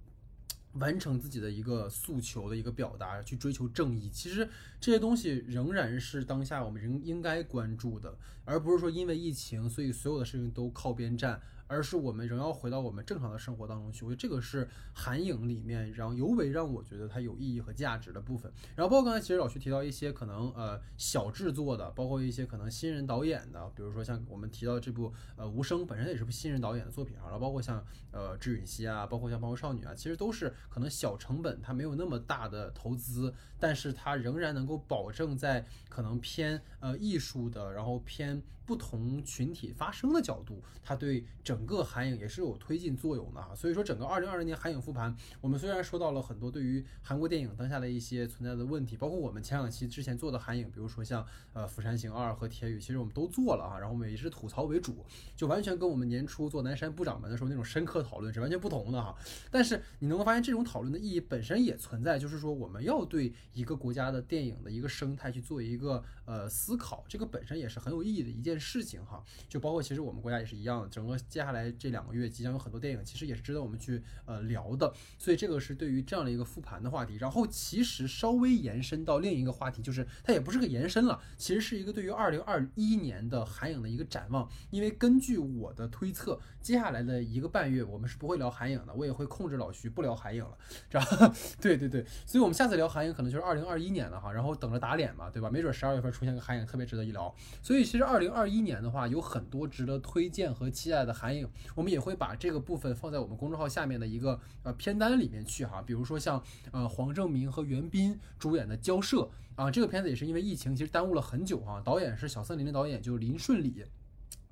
[0.75, 4.47] 完成自己的一个诉求的一个表达，去追求正义，其实
[4.79, 11.41] 这些东西仍然是当下我们仍应该关注的，而不是说因为疫情，所以所有的事情都靠边站。
[11.67, 18.51] 而是我们仍要回到我们正常的生活当中去，我觉得这个是韩影里面让尤为让我觉得它有意义和价值的部分。
[18.75, 41.65] 然后包括刚才其实老徐提到一些可能呃小制作的，包括一些可能新人导演的，比如说像我们提到这部呃无声本身也是部新人导演的作品啊，然后包括像呃智允熙啊，包括像包括少女啊，其实都是可能小成本，它没有那么大的投资，但是它仍然能够保证在可能偏呃艺术的，然后偏不同群体发声的角度，它对整。
[41.65, 55.03] 个韩影也是有推进作用的哈，所以说整个二零二零年韩影复盘，我们虽然说到了很多对于韩国电影当下的一些存在的问题，包括我们前两期之前做的韩影，比如说像呃《釜山行二》和《铁雨》，其实我们都做了啊，然后我们也是吐槽为主，
[55.35, 59.15] 就完全跟我们年初做南山部长们的时候那种深刻讨论是完全不同的哈。
[59.49, 69.23] 但是你能够发现这种讨论的意义本身也存在，就是说我们要对一个国家的电影的一个生态去做一个呃思考，这个本身也是很有意义的一件事情哈。
[69.47, 74.93] 就包括其实我们国家也是一样的，整个接下来这两个月即将有很多电影，其实也是值得我们去呃聊的。
[75.17, 77.17] 所以这个是对于这样的一个复盘的话题。
[77.17, 84.49] 然后其实稍微延伸到另一个话题，就是它也不是个延伸了，其实是一个对于二零二一年的韩影的一个展望。
[84.69, 90.57] 因为根据我的推测，接下来的一个半月我们是不会聊韩影的，我也会控制老徐不聊韩影了。
[90.89, 91.07] 这样，
[91.61, 95.49] 对对对，所以我们下次聊韩影可能就是二零二一年了哈，然后等着打脸嘛，对吧？
[95.49, 97.33] 没准十二月份出现个韩影特别值得一聊。
[97.61, 105.81] 所以其实二零二一年的话，有很多值得推荐和期待的韩影，我们也会把这个部分放在我们公众号下面的一个呃片单里面去哈。
[105.81, 106.41] 比如说像
[106.71, 109.17] 呃黄正明和袁彬主演的《交涉》
[109.55, 111.81] 啊，这个片子也是因为疫情其实耽误了很久哈。
[111.83, 113.83] 导演是小森林的导演，就是林顺礼。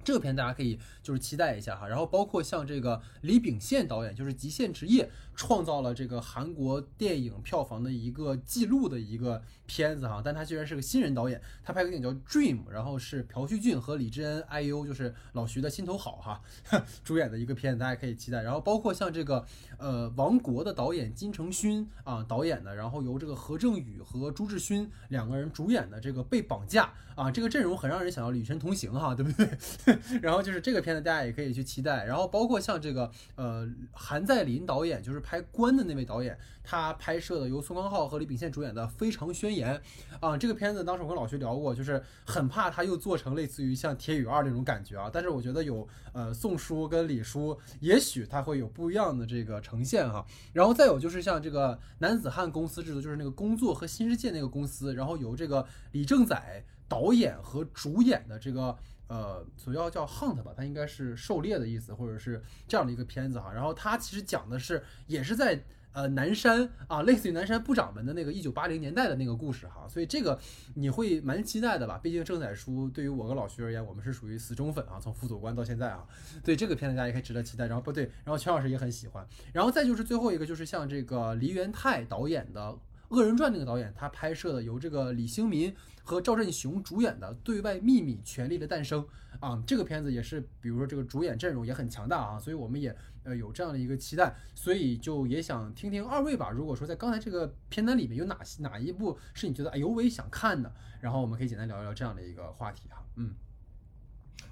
[0.06, 16.42] 这个片大家可以就是期待一下哈，然后包括像这个李秉宪导演，就是《极限职业》，创造了这个韩国电影票房的一个记录的一个片子哈，但他居然是个新人导演，他拍个电影叫《Dream》，然后是朴叙俊和李智恩 IU，就是老徐的心头好哈，
[17.04, 18.44] 主演的一个片子，大家可以期待。
[18.44, 19.46] 然后包括像这个
[19.78, 29.50] 呃《王国》的导演金承勋啊导演的，然后由这个何正宇和朱智勋两个人主演的这个《被绑架》啊，这个阵容很让人想要《与神同行》哈，对不对？
[30.22, 32.06] 然后就是这个片子，大家也可以去期待。
[32.06, 39.82] 然后包括像这个呃韩在林导演，就是拍《关》的那位导演，他拍摄的由宋康昊和李秉宪主演的《非常宣言》
[40.28, 45.10] 啊，这个片子当时我跟老徐聊过，就是很怕他又做成类似于像《铁与二》那种感觉啊。
[45.12, 50.24] 但是我觉得有呃宋叔跟李叔，也许他会有不一样的这个呈现哈。
[50.52, 58.78] 然后再有就是像这个男子汉公司制作，就是那个工作和新世界那个公司，然后由这个李正宰导演和主演的这个。
[59.14, 63.54] 呃，主要叫 hunt 吧，它应该是狩猎的意思，或者是这样的一个片子哈。
[63.54, 69.88] 然后它其实讲的是，也是在呃南山啊，类似于南山部长们的那个一九八零年代的那个故事哈。
[69.88, 70.40] 所以这个
[70.74, 72.00] 你会蛮期待的吧？
[72.02, 76.04] 毕竟郑载书对于我跟老徐而言，我们是属于死忠粉啊，从副总官到现在啊。
[76.44, 77.68] 对这个片子大家也可以值得期待。
[77.68, 79.24] 然后不对，然后全老师也很喜欢。
[79.54, 82.70] 然后再就是最后一个，就是像这个梨元泰导演的
[83.14, 85.74] 《恶人传》那个导演，他拍摄的由这个李兴民。
[86.06, 89.02] 和赵振雄主演的《对外秘密：权力的诞生》
[89.40, 96.50] 啊，这个片子也是，比如说这个主演阵容也很强大啊，所以我们也呃有这样的一个期待，所以就也想听听二位吧。
[96.50, 100.70] 如果说在刚才这个片单里面有哪些哪一部是你觉得哎呦我也想看的，
[101.00, 103.02] 然后我们可以简单聊一聊这样的一个话题哈。
[103.16, 103.34] 嗯，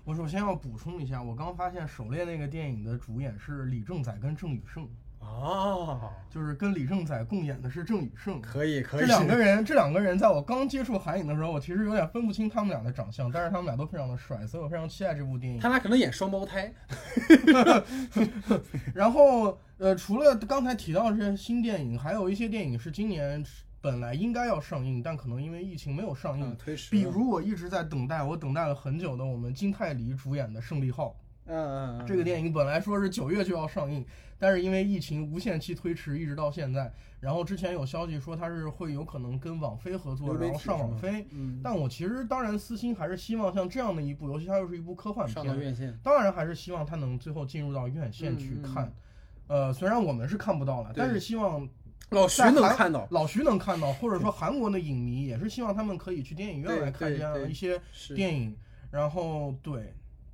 [0.05, 4.87] 我首先要补充一下，我刚发现《狩猎》那个电影的主演是李正宰跟郑宇盛。
[5.21, 9.01] 哦，就是跟李正宰共演的是郑宇盛，可以可以。
[9.01, 15.59] 这两个人，这两个人，在我刚接触韩影的时候，我其实有点分不清他们俩的长相，但是他们俩都非常的帅，所以我非常期待这部电影。
[15.59, 16.71] 他俩可能演双胞胎。
[18.93, 23.43] 然后，呃，除了刚才提到这些新电影，还有一些电影是今年
[23.79, 26.91] 本来应该要上映，但可能因为疫情没有上映，推迟。
[26.91, 31.07] 比如我一直在等待，我等待了很久的我们金泰梨主演的《胜利号》。
[31.51, 34.05] 嗯嗯，这个电影本来说是九月就要上映，
[34.39, 36.91] 但是因为疫情无限期推迟，一直到现在。
[37.19, 41.27] 然后之前有消息说它是会有可能跟网飞合作，然后上网飞。
[41.29, 48.91] 嗯，但我其实当然私心还是希望像这样的一部，尤其它又是一部科幻片，上院线，当然还是希望它能最后进入到院线去看。
[49.47, 51.67] 呃，虽然我们是看不到了，但是希望
[52.09, 57.79] 老徐能看到，老徐能看到，或者说韩国的影迷也是希望他们可以去电影院来看这样一些
[58.15, 58.55] 电影。
[58.89, 59.93] 然后对。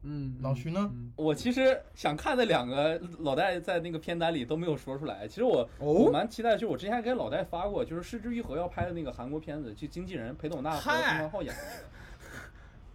[0.10, 0.90] 嗯，老徐呢？
[1.18, 5.28] 我其实想看的两个老戴在那个片单里都没有说出来。
[5.28, 11.84] 其实我我蛮期待，就是我之前给老戴发过，就是失之愈合要拍的那个韩国片子，就经纪人裴斗娜和金康浩演的那个。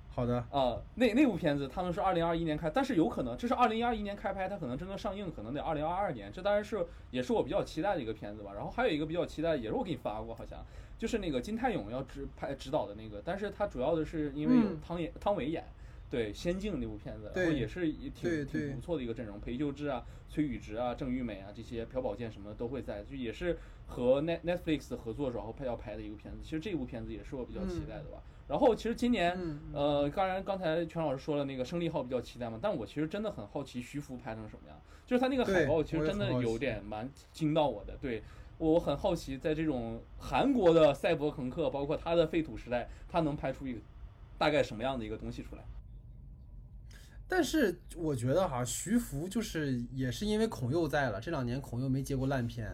[0.09, 6.33] 好的 啊，那那部片子他们是二零二一年开，但是有可能这是二零二一年开拍，它可能真的上映可能得二零二二年。
[6.33, 8.53] 这当然是也是我比较期待的一个片子吧。
[8.55, 10.65] 然后还有一个比较期待，也是我给你发过，好像
[10.97, 15.63] 就是那个金泰勇要指拍指导的那个，但是他主要的是因为有汤演汤唯演。
[16.13, 23.57] 对《仙境》那部片子，然后也是也挺挺不错的一个阵容，裴秀智啊、崔宇植啊、郑玉美啊这些朴宝剑什么的都会在，就也是
[23.87, 26.41] 和 Net Netflix 合作然后拍要拍的一个片子。
[26.43, 28.23] 其实这部片子也是我比较期待的吧。
[28.47, 29.35] 然后其实今年，
[29.73, 34.79] 呃，当然刚才全老师说了那个《胜利号》比较期待嘛，但我其实真的很好奇徐福拍成什么样。
[35.07, 37.97] 就是他那个海报其实真的有点蛮惊到我的。
[37.97, 38.23] 对
[38.59, 43.81] 我很好奇，在这种韩国的赛博朋克，包括他的废土时代，他能拍出一个
[44.37, 45.63] 大概什么样的一个东西出来？
[47.29, 52.71] 但是我觉得哈，徐福就是也是因为孔佑在了，这两年孔佑没接过烂片，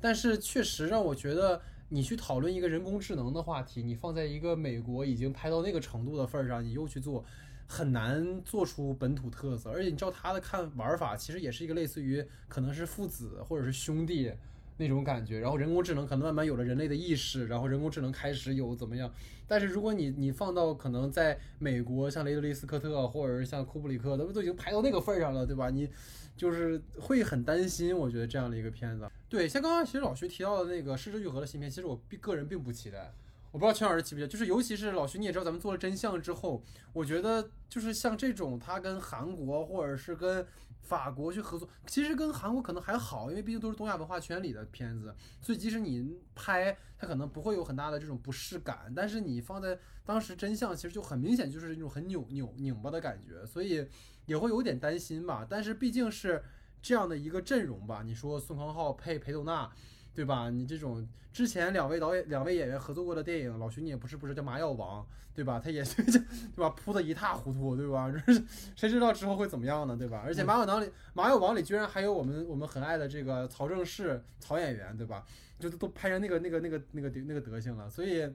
[0.00, 7.24] 但是确实让我觉得，你去讨论一个人工智能的话题，你放在一个美国已经拍到那个程度的份儿上，你又去做，
[7.66, 9.70] 很难做出本土特色。
[9.70, 14.30] 而且你照他的看玩法，其实也是一个类似于可能是父子或者是兄弟
[14.76, 19.12] 那种感觉，然后人工智能可能慢慢有了人类的意识，然后人工智能开始有怎么样？
[19.46, 25.70] 但是如果你你放到可能在美国，像雷德利·斯科特或者是像库布里克，他们都已经排到那个份儿上了，对吧？
[25.70, 25.88] 你
[26.36, 29.08] 就是会很担心，我觉得这样的一个片子。
[29.28, 33.12] 对，像刚刚其实老徐提到的那个《失之愈合》的新片，其实我个人并不期待。
[33.52, 36.60] 我不知道全老师期不期，就是尤其是老徐，你也知道，咱们做了真相之后，
[36.92, 40.44] 我觉得就是像这种他跟韩国或者是跟
[40.84, 48.92] 法国去合作，其实跟韩国可能还好，因为毕竟都是东亚文化圈里的片子，所以即使你拍，它可能不会有很大的这种不适感。
[48.94, 53.88] 但是你放在当时真相，其实就很明显就是那种很扭扭拧巴的感觉，所以
[54.26, 55.46] 也会有点担心吧。
[55.48, 56.44] 但是毕竟是
[56.80, 59.70] 这样的一个阵容吧，你说宋康昊配裴斗娜。
[60.14, 60.50] 对吧？
[60.50, 65.02] 你这种之前两位导演、两位演员合作过的电影，老徐你也不是不是叫《麻药王》，
[65.34, 65.58] 对吧？
[65.58, 66.02] 他也是
[66.54, 66.70] 对吧？
[66.70, 68.12] 铺的一塌糊涂，对吧？
[68.76, 69.96] 谁知道之后会怎么样呢？
[69.96, 70.22] 对吧？
[70.24, 75.24] 而且《麻药王》里，《麻药王》里居然还有我们我们很爱的这个曹正奭曹演员，对吧？
[75.58, 78.32] 就都拍成那个那个那个那个那个德行了，所以。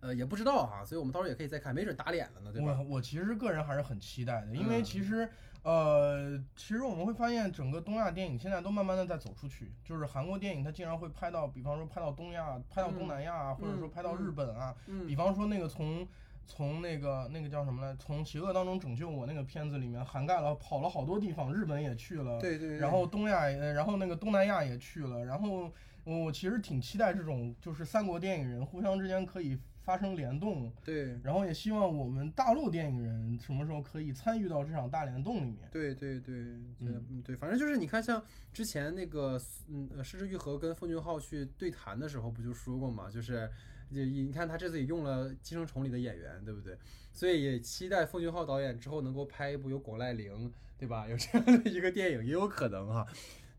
[0.00, 2.78] 呃，也不知道哈，所以我们到时候也可以再看，没准打脸了呢，对吧？
[2.78, 5.26] 我我其实个人还是很期待的，因为其实
[5.64, 14.74] 呃，其实我们会发现整个东亚电影现在都慢慢的在走出去，就是韩国电影它竟然会拍到，比方说拍到东亚，拍到东南亚，或者说拍到日本啊，
[15.06, 16.06] 比方说那个从
[16.46, 25.72] 从那个那个叫什么来，从邪恶当中拯救我那个片子里面涵盖了跑了好多地方，日本也去了，对对，然后东亚，然后那个东南亚也去了，然后
[26.04, 29.58] 我其实挺期待这种就是三国电影人互相之间可以。
[29.84, 35.68] 发生联动，对，然后也希望我们大陆电影人什么时候可以参与到这场大联动里面。
[35.70, 36.34] 对对对，
[36.80, 39.38] 嗯对，反正就是你看，像之前那个，
[39.68, 43.48] 嗯，呃，失之愈合跟奉俊昊去对谈的时候，不就说过嘛，就是，
[43.92, 46.78] 就你看他这次也用了《寄生虫》里的演员，对不对？
[47.12, 51.06] 所以也期待奉俊昊导演之后能够拍一部有巩濑铃，对吧？
[51.06, 53.06] 有这样的一个电影也有可能哈。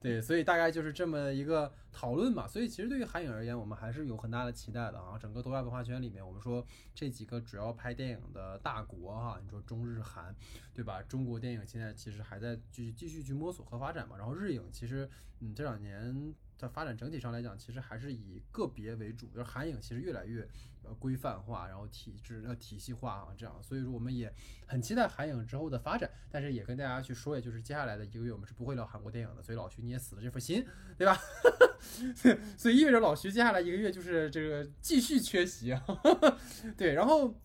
[0.06, 2.48] 对，所以大概就是这么一个讨论嘛。
[2.48, 5.18] 所以其实对于韩影而言，我们还是有很大的期待的啊。
[5.18, 6.64] 整个东亚文化圈里面，我们说
[6.94, 10.36] 这几个主要拍电影的大国哈，你说中日韩，
[10.76, 11.02] 对吧？
[11.02, 14.16] 中国电影现在其实还在继续继续去摸索和发展嘛。
[14.16, 15.10] 然后日影其实，
[15.40, 16.36] 嗯，这两年。
[16.58, 20.48] 在发展整体上来讲，其实还是以个别为主，就是韩影其实越来越
[20.84, 24.34] 呃规范化，然后体制呃体系化啊这样，所以说我们也
[24.66, 30.66] 很期待韩影之后的发展，但是也跟大家去说，也就是接下来的一个月我们是不会聊韩国电影的，所以老徐你也死了这份心，
[30.98, 31.20] 对吧？
[32.58, 35.76] 所以意味着老徐接下来一个月就是这个继续缺席，
[36.78, 37.36] 对，然后。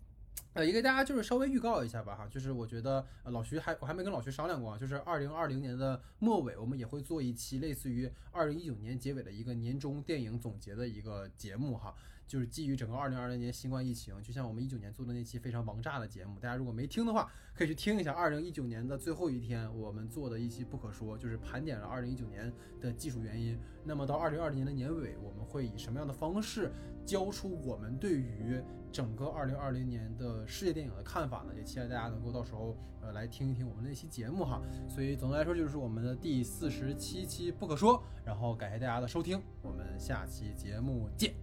[0.61, 11.95] 呃，也给大家就是稍微预告一下吧，哈，就是我觉得老徐还我还没跟老徐商量过啊，就是二零二零年的末尾，我们也会做一期类似于二零一九年结尾的一个年终电影总结的一个节目哈。
[12.31, 23.59] 就是基于整个二零二零年新冠疫情，就像我们一九年做的那期非常王炸的节目，大家如果没听的话，可以去听一下二零一九年的最后一天我们做的一期不可说，就是盘点了二零一九年的技术原因。
[23.85, 26.70] 那么到二零二零年的年尾，我们会以什么样的方式
[27.05, 28.62] 交出我们对于
[28.93, 31.52] 整个二零二零年的世界电影的看法呢？
[31.57, 34.62] 也期待大家能够到时候呃来听一听我们那期节目哈。
[34.89, 41.35] 所以总的来说就是我们的第四十七期不可说，然后感谢大家的收听，我们下期节目见。